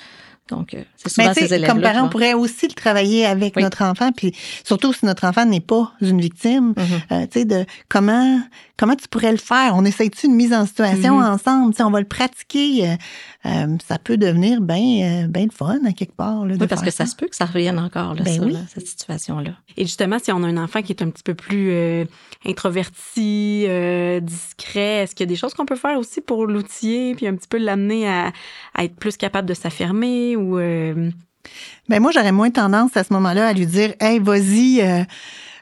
[0.50, 4.12] Donc, c'est souvent ces élèves Comme parent, on pourrait aussi le travailler avec notre enfant,
[4.12, 4.34] puis
[4.64, 7.28] surtout si notre enfant n'est pas une victime, mm-hmm.
[7.28, 8.40] tu sais, de comment
[8.80, 9.74] comment tu pourrais le faire?
[9.76, 11.34] On essaye-tu une mise en situation mm-hmm.
[11.34, 12.96] ensemble, tu on va le pratiquer.
[13.44, 16.46] ça peut devenir bien ben le fun à quelque part.
[16.46, 17.06] Là, oui, parce que ça.
[17.06, 19.52] se peut que ça revienne encore, là, ben cette situation-là.
[19.78, 22.08] Et justement, si on a un enfant qui est un petit peu plus
[22.46, 25.04] introverti, euh, discret.
[25.04, 27.48] Est-ce qu'il y a des choses qu'on peut faire aussi pour l'outiller puis un petit
[27.48, 28.32] peu l'amener à,
[28.80, 30.58] être plus capable de s'affirmer ou...
[30.58, 31.12] Euh...
[31.88, 34.82] Ben moi, j'aurais moins tendance à ce moment-là à lui dire, hey, vas-y.
[34.82, 35.04] Euh,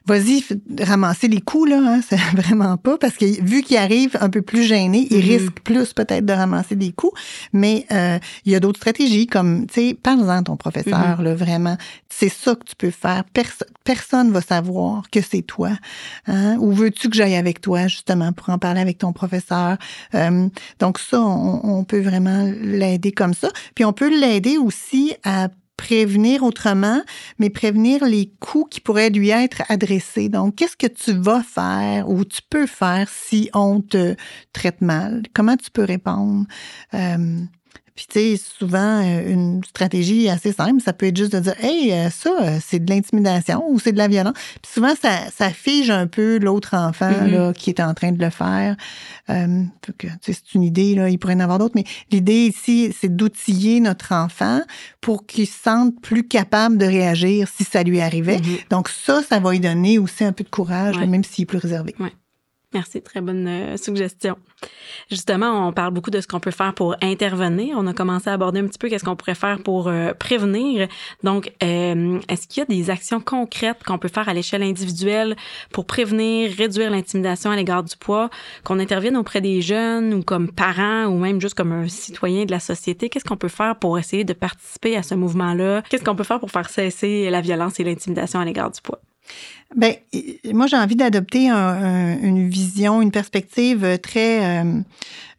[0.07, 0.43] vas-y,
[0.81, 4.41] ramasser les coups, là, hein, c'est vraiment pas, parce que vu qu'il arrive un peu
[4.41, 5.39] plus gêné, il mm-hmm.
[5.39, 7.19] risque plus peut-être de ramasser des coups,
[7.53, 11.23] mais euh, il y a d'autres stratégies, comme, tu sais, parle-en à ton professeur, mm-hmm.
[11.23, 11.77] là, vraiment,
[12.09, 13.23] c'est ça que tu peux faire.
[13.33, 15.71] Perso personne va savoir que c'est toi.
[16.27, 16.57] Hein?
[16.59, 19.77] Ou veux-tu que j'aille avec toi, justement, pour en parler avec ton professeur?
[20.13, 20.49] Euh,
[20.79, 23.49] donc ça, on, on peut vraiment l'aider comme ça.
[23.75, 25.47] Puis on peut l'aider aussi à
[25.77, 27.01] prévenir autrement,
[27.39, 30.27] mais prévenir les coups qui pourraient lui être adressés.
[30.27, 34.15] Donc, qu'est-ce que tu vas faire ou tu peux faire si on te
[34.51, 35.23] traite mal?
[35.33, 36.45] Comment tu peux répondre?
[36.93, 37.37] Euh,
[37.97, 41.55] puis, tu sais, souvent, euh, une stratégie assez simple, ça peut être juste de dire
[41.59, 44.35] Hey, euh, ça, euh, c'est de l'intimidation ou c'est de la violence.
[44.61, 47.31] Puis souvent, ça, ça fige un peu l'autre enfant mm-hmm.
[47.31, 48.75] là, qui est en train de le faire.
[49.31, 49.63] Euh,
[50.21, 53.79] c'est une idée, là, il pourrait y en avoir d'autres, mais l'idée ici, c'est d'outiller
[53.79, 54.61] notre enfant
[55.01, 58.37] pour qu'il se sente plus capable de réagir si ça lui arrivait.
[58.37, 58.69] Mm-hmm.
[58.69, 61.57] Donc, ça, ça va lui donner aussi un peu de courage, même s'il est plus
[61.57, 61.95] réservé.
[62.73, 64.35] Merci, très bonne euh, suggestion.
[65.09, 67.77] Justement, on parle beaucoup de ce qu'on peut faire pour intervenir.
[67.79, 70.89] On a commencé à aborder un petit peu qu'est-ce qu'on pourrait faire pour euh, prévenir.
[71.23, 75.37] Donc, euh, est-ce qu'il y a des actions concrètes qu'on peut faire à l'échelle individuelle
[75.71, 78.29] pour prévenir, réduire l'intimidation à l'égard du poids,
[78.65, 82.51] qu'on intervienne auprès des jeunes ou comme parents ou même juste comme un citoyen de
[82.51, 83.07] la société?
[83.07, 85.83] Qu'est-ce qu'on peut faire pour essayer de participer à ce mouvement-là?
[85.89, 88.99] Qu'est-ce qu'on peut faire pour faire cesser la violence et l'intimidation à l'égard du poids?
[89.75, 89.95] Ben,
[90.53, 94.81] moi, j'ai envie d'adopter une vision, une perspective très euh,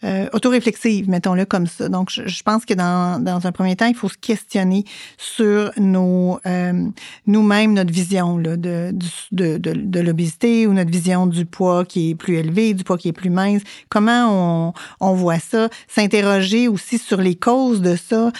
[0.05, 1.89] euh, autoréflexive, mettons-le comme ça.
[1.89, 4.85] Donc, je, pense que dans, dans, un premier temps, il faut se questionner
[5.17, 6.89] sur nos euh,
[7.27, 8.95] nous-mêmes, notre vision là, de,
[9.33, 12.97] de, de, de l'obésité ou notre vision du poids qui est plus élevé, du poids
[12.97, 13.63] qui est plus mince.
[13.89, 15.69] Comment on, on voit ça?
[15.89, 18.31] S'interroger aussi sur les causes de ça.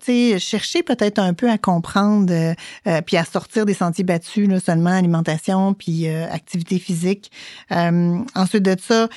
[0.00, 4.58] Sais, chercher peut-être un peu à comprendre euh, puis à sortir des sentiers battus, là,
[4.58, 4.92] seulement
[5.24, 7.30] alimentation puis activité physique.
[7.70, 9.08] ensuite de ça,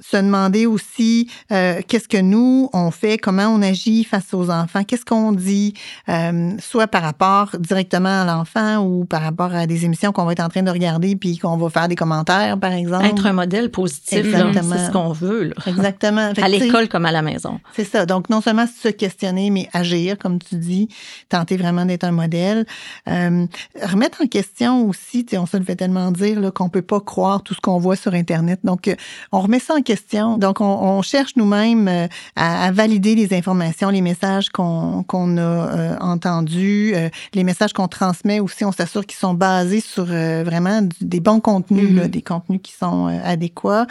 [0.00, 4.84] se demander aussi euh, qu'est-ce que nous on fait, comment on agit face aux enfants,
[4.84, 5.74] qu'est-ce qu'on dit,
[6.08, 10.32] euh, soit par rapport directement à l'enfant ou par rapport à des émissions qu'on va
[10.32, 13.04] être en train de regarder puis qu'on va faire des commentaires, par exemple.
[13.06, 15.44] Être un modèle positif, c'est ce qu'on veut.
[15.44, 15.54] Là.
[15.66, 16.32] Exactement.
[16.42, 17.60] à l'école comme à la maison.
[17.74, 18.06] C'est ça.
[18.06, 20.88] Donc non seulement se questionner, mais agir, comme tu dis,
[21.28, 22.66] tenter vraiment d'être un modèle.
[23.08, 23.46] Euh,
[23.82, 27.54] remettre en question aussi, on se le fait tellement dire qu'on peut pas croire tout
[27.54, 28.60] ce qu'on voit sur Internet.
[28.64, 28.94] Donc
[29.32, 29.89] on remet ça en question
[30.38, 36.92] Donc, on, cherche nous-mêmes euh, à, valider les informations, les messages qu'on a euh, entendus,
[36.94, 38.64] euh, les messages qu'on transmet aussi.
[38.64, 42.10] On s'assure qu'ils sont basés sur vraiment des bons contenus, là, mm-hmm.
[42.10, 43.86] des contenus qui sont adéquats.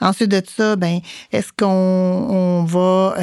[0.00, 1.00] ensuite de ça, ben,
[1.32, 3.14] est-ce qu'on on va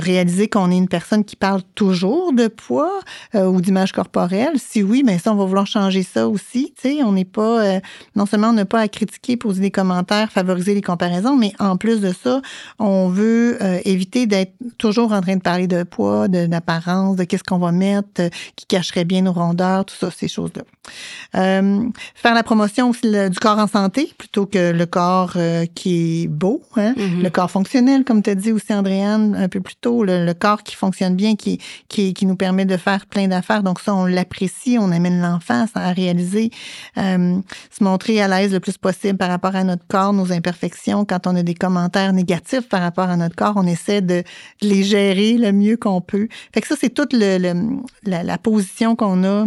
[0.00, 3.00] réaliser qu'on est une personne qui parle toujours de poids
[3.34, 4.54] ou d'image corporelle?
[4.56, 6.72] Si oui, ben ça, on va vouloir changer ça aussi.
[6.80, 7.80] Tu sais, on n'est pas,
[8.16, 11.76] non seulement on n'a pas à critiquer, poser des commentaires, favoriser les comparaisons, mais en
[11.76, 12.40] plus de ça,
[12.78, 17.44] on veut euh, éviter d'être toujours en train de parler de poids, d'apparence, de, qu'est-ce
[17.44, 20.62] qu'on va mettre, euh, qui cacherait bien nos rondeurs, tout ça, ces choses-là.
[21.36, 21.82] Euh,
[22.14, 25.36] faire la promotion aussi du corps en santé plutôt que le corps
[25.74, 26.94] qui est beau, hein?
[26.96, 27.22] mm-hmm.
[27.22, 30.62] le corps fonctionnel, comme tu as dit aussi, Andréane, un peu plus tôt, le, corps
[30.62, 33.62] qui fonctionne bien, qui, qui, qui, nous permet de faire plein d'affaires.
[33.62, 36.50] Donc ça, on l'apprécie, on amène l'enfant à réaliser,
[36.96, 40.59] se montrer à l'aise le plus possible par rapport à notre corps, nos imperfections.
[41.08, 44.22] Quand on a des commentaires négatifs par rapport à notre corps, on essaie de
[44.60, 46.28] les gérer le mieux qu'on peut.
[46.52, 47.38] Fait que ça, c'est toute le,
[48.04, 49.46] la, la position qu'on a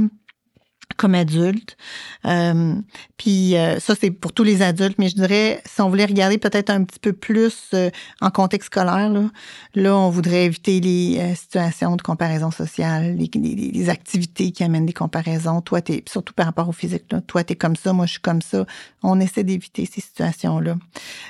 [0.95, 1.77] comme adulte.
[2.25, 2.75] Euh,
[3.17, 6.37] puis euh, ça, c'est pour tous les adultes, mais je dirais, si on voulait regarder
[6.37, 7.89] peut-être un petit peu plus euh,
[8.21, 9.29] en contexte scolaire, là,
[9.75, 14.93] là, on voudrait éviter les situations de comparaison sociale, les, les, activités qui amènent des
[14.93, 15.61] comparaisons.
[15.61, 18.21] Toi, t'es, surtout par rapport au physique, là, toi, t'es comme ça, moi, je suis
[18.21, 18.65] comme ça.
[19.03, 20.75] On essaie d'éviter ces situations-là.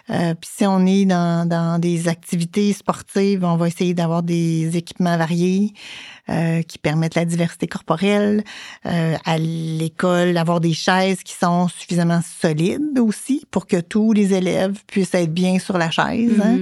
[0.08, 5.18] puis si on est dans, dans des activités sportives, on va essayer d'avoir des équipements
[5.18, 5.74] variés.
[6.30, 8.46] Euh, qui permettent la diversité corporelle.
[8.86, 14.34] Euh, à l'école, avoir des chaises qui sont suffisamment solides aussi pour que tous les
[14.34, 16.40] élèves puissent être bien sur la chaise.
[16.42, 16.60] Hein.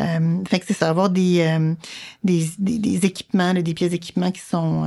[0.00, 1.56] Euh, fait que c'est ça, avoir des,
[2.24, 4.84] des, des, équipements, des pièces d'équipement qui sont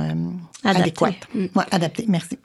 [0.64, 1.26] adéquates.
[1.34, 1.46] Mm.
[1.54, 2.38] Ouais, adaptés, merci.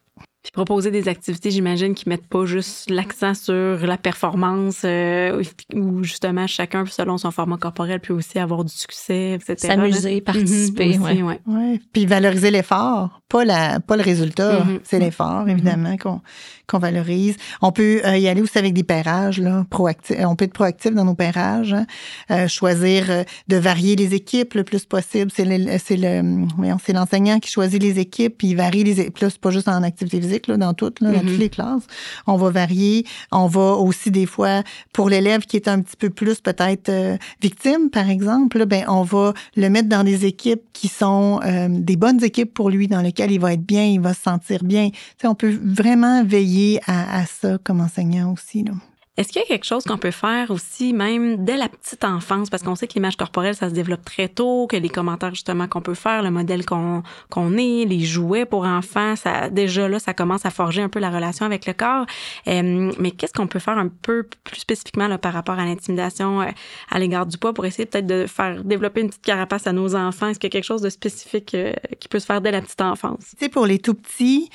[0.45, 5.41] Puis proposer des activités, j'imagine, qui mettent pas juste l'accent sur la performance, euh,
[5.73, 9.55] où justement chacun, selon son format corporel, peut aussi avoir du succès, etc.
[9.57, 11.23] S'amuser, participer, oui.
[11.23, 11.41] ouais.
[11.47, 11.81] ouais.
[11.93, 14.79] Puis valoriser l'effort, pas, la, pas le résultat, mm-hmm.
[14.83, 16.21] c'est l'effort, évidemment, qu'on
[16.68, 17.36] qu'on valorise.
[17.61, 20.18] On peut euh, y aller aussi avec des pairages, là, proactifs.
[20.22, 21.86] On peut être proactif dans nos pairages, hein.
[22.32, 25.32] euh, choisir de varier les équipes le plus possible.
[25.34, 26.45] C'est le, c'est le,
[26.84, 29.20] c'est l'enseignant qui choisit les équipes, puis il varie les équipes.
[29.20, 31.38] Là, c'est pas juste en activité physique dans, toutes, dans toutes mm-hmm.
[31.38, 31.84] les classes.
[32.28, 33.05] On va varier.
[33.32, 34.63] On va aussi des fois,
[34.93, 39.03] pour l'élève qui est un petit peu plus peut-être euh, victime, par exemple, ben, on
[39.03, 43.01] va le mettre dans des équipes qui sont euh, des bonnes équipes pour lui, dans
[43.01, 44.89] lesquelles il va être bien, il va se sentir bien.
[45.24, 46.55] on peut vraiment veiller
[46.88, 48.64] à, à ça comme enseignant aussi.
[48.64, 48.74] Là.
[49.18, 52.49] Est-ce qu'il y a quelque chose qu'on peut faire aussi, même dès la petite enfance,
[52.49, 55.70] parce qu'on sait que l'image corporelle, ça se développe très tôt, que les commentaires justement
[55.70, 59.99] qu'on peut faire, le modèle qu'on qu'on est, les jouets pour enfants, ça déjà là,
[59.99, 62.06] ça commence à forger un peu la relation avec le corps.
[62.47, 66.41] Euh, mais qu'est-ce qu'on peut faire un peu plus spécifiquement là, par rapport à l'intimidation
[66.41, 66.47] euh,
[66.91, 69.95] à l'égard du poids pour essayer peut-être de faire développer une petite carapace à nos
[69.95, 70.28] enfants?
[70.28, 72.62] Est-ce qu'il y a quelque chose de spécifique euh, qui peut se faire dès la
[72.62, 73.28] petite enfance?
[73.30, 74.49] Tu sais, pour les tout petits,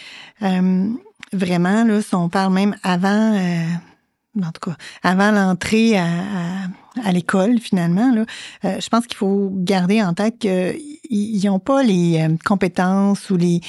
[1.32, 3.36] vraiment, là, si on parle même avant
[4.38, 6.66] en tout cas, avant l'entrée à, à
[7.12, 8.12] l'école finalement.
[8.12, 8.24] Là.
[8.64, 13.36] Euh, je pense qu'il faut garder en tête qu'ils n'ont pas les euh, compétences ou
[13.36, 13.60] les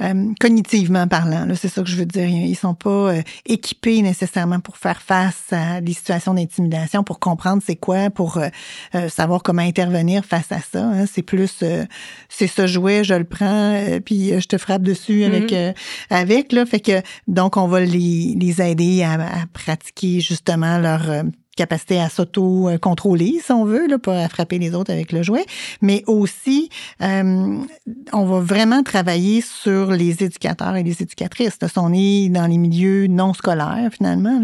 [0.00, 1.46] euh, cognitivement parlant.
[1.54, 2.28] C'est ça que je veux dire.
[2.28, 3.14] Ils sont pas
[3.46, 8.38] équipés nécessairement pour faire face à des situations d'intimidation, pour comprendre c'est quoi, pour
[9.08, 10.84] savoir comment intervenir face à ça.
[10.84, 11.06] Hein.
[11.06, 11.62] C'est plus
[12.28, 15.74] c'est ce jouet, je le prends, puis je te frappe dessus avec mm-hmm.
[16.10, 16.66] avec là.
[16.66, 21.24] Fait que donc on va les, les aider à, à pratiquer justement leur
[21.60, 25.44] capacité à s'auto-contrôler, si on veut, là, pas à frapper les autres avec le jouet,
[25.82, 26.70] mais aussi,
[27.02, 27.58] euh,
[28.14, 31.58] on va vraiment travailler sur les éducateurs et les éducatrices.
[31.60, 34.40] Là, si on est dans les milieux non scolaires, finalement,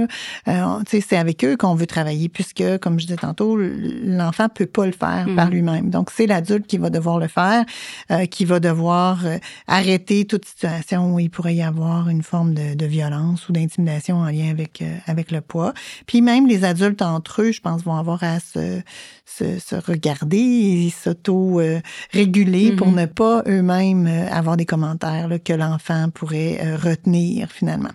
[0.47, 4.85] euh, c'est avec eux qu'on veut travailler, puisque, comme je disais tantôt, l'enfant peut pas
[4.85, 5.51] le faire par mm-hmm.
[5.51, 5.89] lui-même.
[5.89, 7.64] Donc, c'est l'adulte qui va devoir le faire,
[8.11, 9.39] euh, qui va devoir euh,
[9.69, 14.19] arrêter toute situation où il pourrait y avoir une forme de, de violence ou d'intimidation
[14.19, 15.73] en lien avec, avec le poids.
[16.07, 18.81] Puis même les adultes entre eux, je pense, vont avoir à se,
[19.25, 23.01] se, se regarder et s'auto-réguler pour mm-hmm.
[23.01, 27.93] ne pas eux-mêmes euh, avoir des commentaires là, que l'enfant pourrait euh, retenir finalement.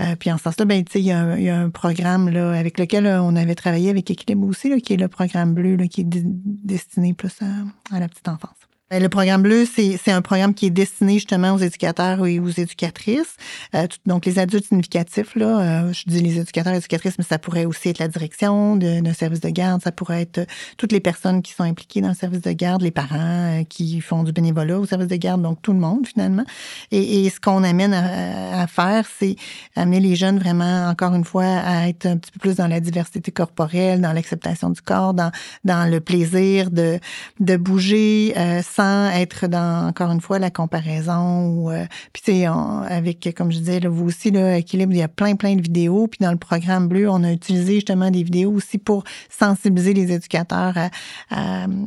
[0.00, 2.52] Euh, puis en ce sens-là, ben, il y, a un, y a un programme là,
[2.52, 5.86] avec lequel on avait travaillé avec Équilibre aussi, là, qui est le programme bleu, là,
[5.86, 8.67] qui est destiné plus à, à la petite enfance.
[8.90, 12.48] Ben, le programme bleu, c'est un programme qui est destiné justement aux éducateurs et aux
[12.48, 13.36] éducatrices.
[13.74, 17.38] Euh, donc, les adultes significatifs, là, euh, je dis les éducateurs et éducatrices, mais ça
[17.38, 20.46] pourrait aussi être la direction d'un service de garde, ça pourrait être
[20.78, 24.00] toutes les personnes qui sont impliquées dans le service de garde, les parents euh, qui
[24.00, 26.44] font du bénévolat au service de garde, donc tout le monde finalement.
[26.90, 29.36] Et, et ce qu'on amène à, à faire, c'est
[29.76, 32.80] amener les jeunes vraiment, encore une fois, à être un petit peu plus dans la
[32.80, 35.30] diversité corporelle, dans l'acceptation du corps, dans,
[35.64, 36.98] dans le plaisir de,
[37.38, 38.32] de bouger
[38.78, 41.48] sans être dans, encore une fois, la comparaison.
[41.48, 44.98] Ou, euh, puis, tu sais, avec, comme je disais, là, vous aussi, là, Équilibre, il
[44.98, 46.06] y a plein, plein de vidéos.
[46.06, 50.12] Puis, dans le programme bleu, on a utilisé justement des vidéos aussi pour sensibiliser les
[50.12, 50.90] éducateurs à,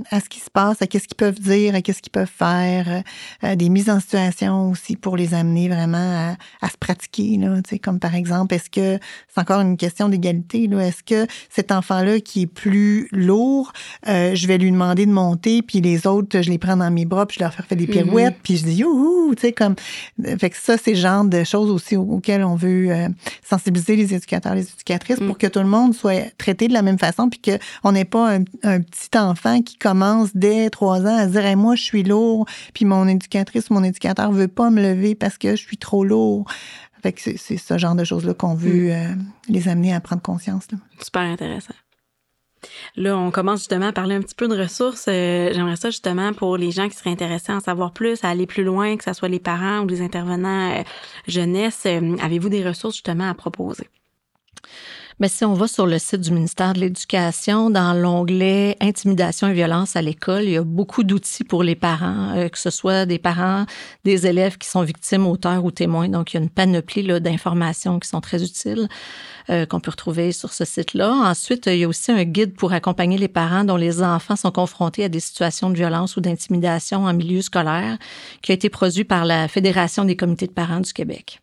[0.09, 3.03] à, ce qui se passe, à qu'est-ce qu'ils peuvent dire, à qu'est-ce qu'ils peuvent faire,
[3.45, 7.37] euh, des mises en situation aussi pour les amener vraiment à, à se pratiquer.
[7.37, 10.67] Là, tu sais, comme par exemple, est-ce que c'est encore une question d'égalité?
[10.67, 13.71] Là, est-ce que cet enfant-là qui est plus lourd,
[14.09, 17.05] euh, je vais lui demander de monter, puis les autres, je les prends dans mes
[17.05, 19.75] bras, puis je leur fais des pirouettes, puis je dis youhou, tu sais, comme.
[20.39, 23.07] Fait que ça, c'est le genre de choses aussi auxquelles on veut euh,
[23.43, 25.37] sensibiliser les éducateurs, les éducatrices pour mm.
[25.37, 28.43] que tout le monde soit traité de la même façon, puis qu'on n'ait pas un,
[28.81, 32.85] petit enfant qui commence dès trois ans à se dire moi, je suis lourd, puis
[32.85, 36.45] mon éducatrice ou mon éducateur veut pas me lever parce que je suis trop lourd.
[37.01, 38.91] Fait que c'est ce genre de choses-là qu'on veut mm.
[38.91, 39.15] euh,
[39.49, 40.65] les amener à prendre conscience.
[40.71, 40.77] Là.
[41.01, 41.73] Super intéressant.
[42.95, 45.05] Là, on commence justement à parler un petit peu de ressources.
[45.07, 48.29] Euh, j'aimerais ça justement pour les gens qui seraient intéressés à en savoir plus, à
[48.29, 50.83] aller plus loin, que ce soit les parents ou les intervenants euh,
[51.27, 51.83] jeunesse.
[51.85, 53.87] Euh, avez-vous des ressources justement à proposer?
[55.19, 59.53] Mais si on va sur le site du ministère de l'Éducation, dans l'onglet Intimidation et
[59.53, 63.05] violence à l'école, il y a beaucoup d'outils pour les parents, euh, que ce soit
[63.05, 63.65] des parents,
[64.03, 66.09] des élèves qui sont victimes, auteurs ou témoins.
[66.09, 68.87] Donc, il y a une panoplie d'informations qui sont très utiles
[69.49, 71.11] euh, qu'on peut retrouver sur ce site-là.
[71.11, 74.51] Ensuite, il y a aussi un guide pour accompagner les parents dont les enfants sont
[74.51, 77.97] confrontés à des situations de violence ou d'intimidation en milieu scolaire,
[78.41, 81.41] qui a été produit par la Fédération des comités de parents du Québec.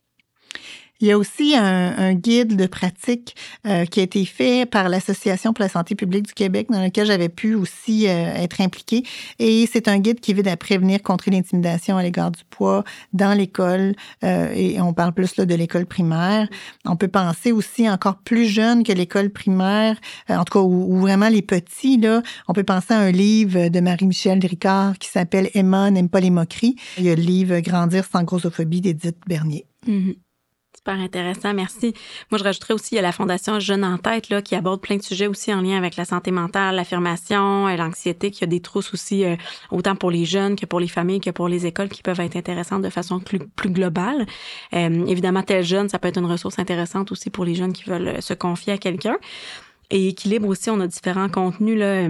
[1.01, 3.37] Il y a aussi un, guide de pratique
[3.67, 7.07] euh, qui a été fait par l'Association pour la santé publique du Québec, dans lequel
[7.07, 9.05] j'avais pu aussi euh, être impliquée.
[9.39, 12.83] Et c'est un guide qui vise à prévenir contre l'intimidation à l'égard du poids
[13.13, 13.95] dans l'école.
[14.25, 16.49] Euh, et on parle plus là, de l'école primaire.
[16.85, 19.97] On peut penser aussi encore plus jeune que l'école primaire,
[20.29, 23.81] en tout cas, où, vraiment les petits, là, on peut penser à un livre de
[23.81, 26.75] Marie-Michel Ricard qui s'appelle Emma n'aime pas les moqueries.
[26.99, 29.67] Il y a le livre Grandir sans grossophobie d'Edith Bernier.
[29.87, 30.17] Mm-hmm.
[30.93, 31.93] Intéressant, merci.
[32.31, 35.03] Moi, je rajouterais aussi, il la Fondation Jeunes en tête, là, qui aborde plein de
[35.03, 39.25] sujets aussi en lien avec la santé mentale, l'affirmation, l'anxiété, qui a des trousses aussi,
[39.25, 39.37] euh,
[39.71, 42.37] autant pour les jeunes que pour les familles, que pour les écoles, qui peuvent être
[42.37, 44.27] intéressantes de façon plus, globale.
[44.73, 47.85] Euh, évidemment, tel jeune, ça peut être une ressource intéressante aussi pour les jeunes qui
[47.85, 49.17] veulent se confier à quelqu'un.
[49.91, 52.09] Et équilibre aussi, on a différents contenus, là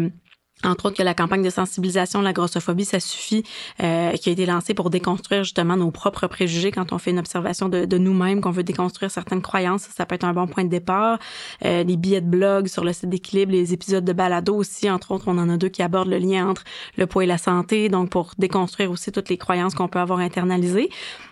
[0.65, 3.45] entre autres que la campagne de sensibilisation de la grossophobie, ça suffit,
[3.83, 7.19] euh, qui a été lancée pour déconstruire justement nos propres préjugés quand on fait une
[7.19, 9.89] observation de, de nous-mêmes, qu'on veut déconstruire certaines croyances.
[9.97, 11.19] Ça peut être un bon point de départ.
[11.65, 15.13] Euh, les billets de blog sur le site d'équilibre, les épisodes de balado aussi, entre
[15.13, 16.65] autres, on en a deux qui abordent le lien entre
[16.97, 20.19] le poids et la santé, donc pour déconstruire aussi toutes les croyances qu'on peut avoir
[20.19, 20.91] internalisées.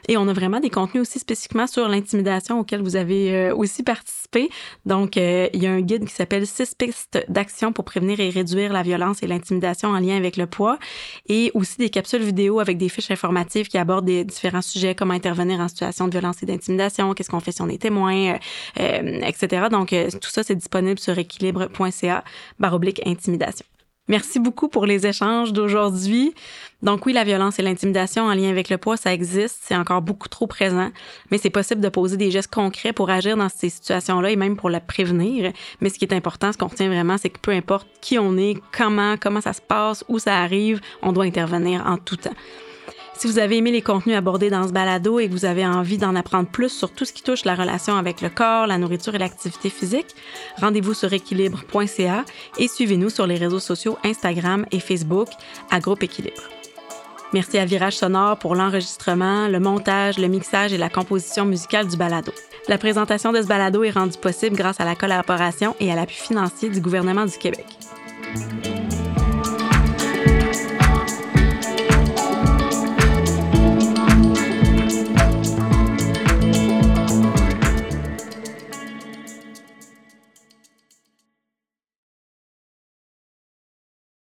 [0.09, 3.83] Et on a vraiment des contenus aussi spécifiquement sur l'intimidation auxquels vous avez euh, aussi
[3.83, 4.51] participé.
[4.85, 8.31] Donc, euh, il y a un guide qui s'appelle Six pistes d'action pour prévenir et
[8.31, 8.83] réduire la
[9.17, 10.79] violence et l'intimidation en lien avec le poids.
[11.29, 15.15] Et aussi des capsules vidéo avec des fiches informatives qui abordent des différents sujets, comment
[15.15, 18.37] intervenir en situation de violence et d'intimidation, qu'est-ce qu'on fait si on est témoin,
[18.81, 19.67] euh, etc.
[19.71, 22.25] Donc, tout ça, c'est disponible sur équilibre.ca
[22.59, 23.65] baroblique intimidation.
[24.09, 26.33] Merci beaucoup pour les échanges d'aujourd'hui.
[26.83, 30.03] Donc oui, la violence et l'intimidation en lien avec le poids, ça existe, c'est encore
[30.03, 30.91] beaucoup trop présent,
[31.31, 34.57] mais c'est possible de poser des gestes concrets pour agir dans ces situations-là et même
[34.57, 35.53] pour la prévenir.
[35.81, 38.37] Mais ce qui est important, ce qu'on retient vraiment, c'est que peu importe qui on
[38.37, 42.35] est, comment, comment ça se passe, où ça arrive, on doit intervenir en tout temps.
[43.19, 45.97] Si vous avez aimé les contenus abordés dans ce balado et que vous avez envie
[45.97, 49.15] d'en apprendre plus sur tout ce qui touche la relation avec le corps, la nourriture
[49.15, 50.15] et l'activité physique,
[50.61, 52.25] rendez-vous sur équilibre.ca
[52.59, 55.29] et suivez-nous sur les réseaux sociaux Instagram et Facebook
[55.71, 56.43] à Groupe Équilibre.
[57.33, 61.97] Merci à Virage Sonore pour l'enregistrement, le montage, le mixage et la composition musicale du
[61.97, 62.33] balado.
[62.69, 66.17] La présentation de ce balado est rendue possible grâce à la collaboration et à l'appui
[66.17, 67.67] financier du gouvernement du Québec.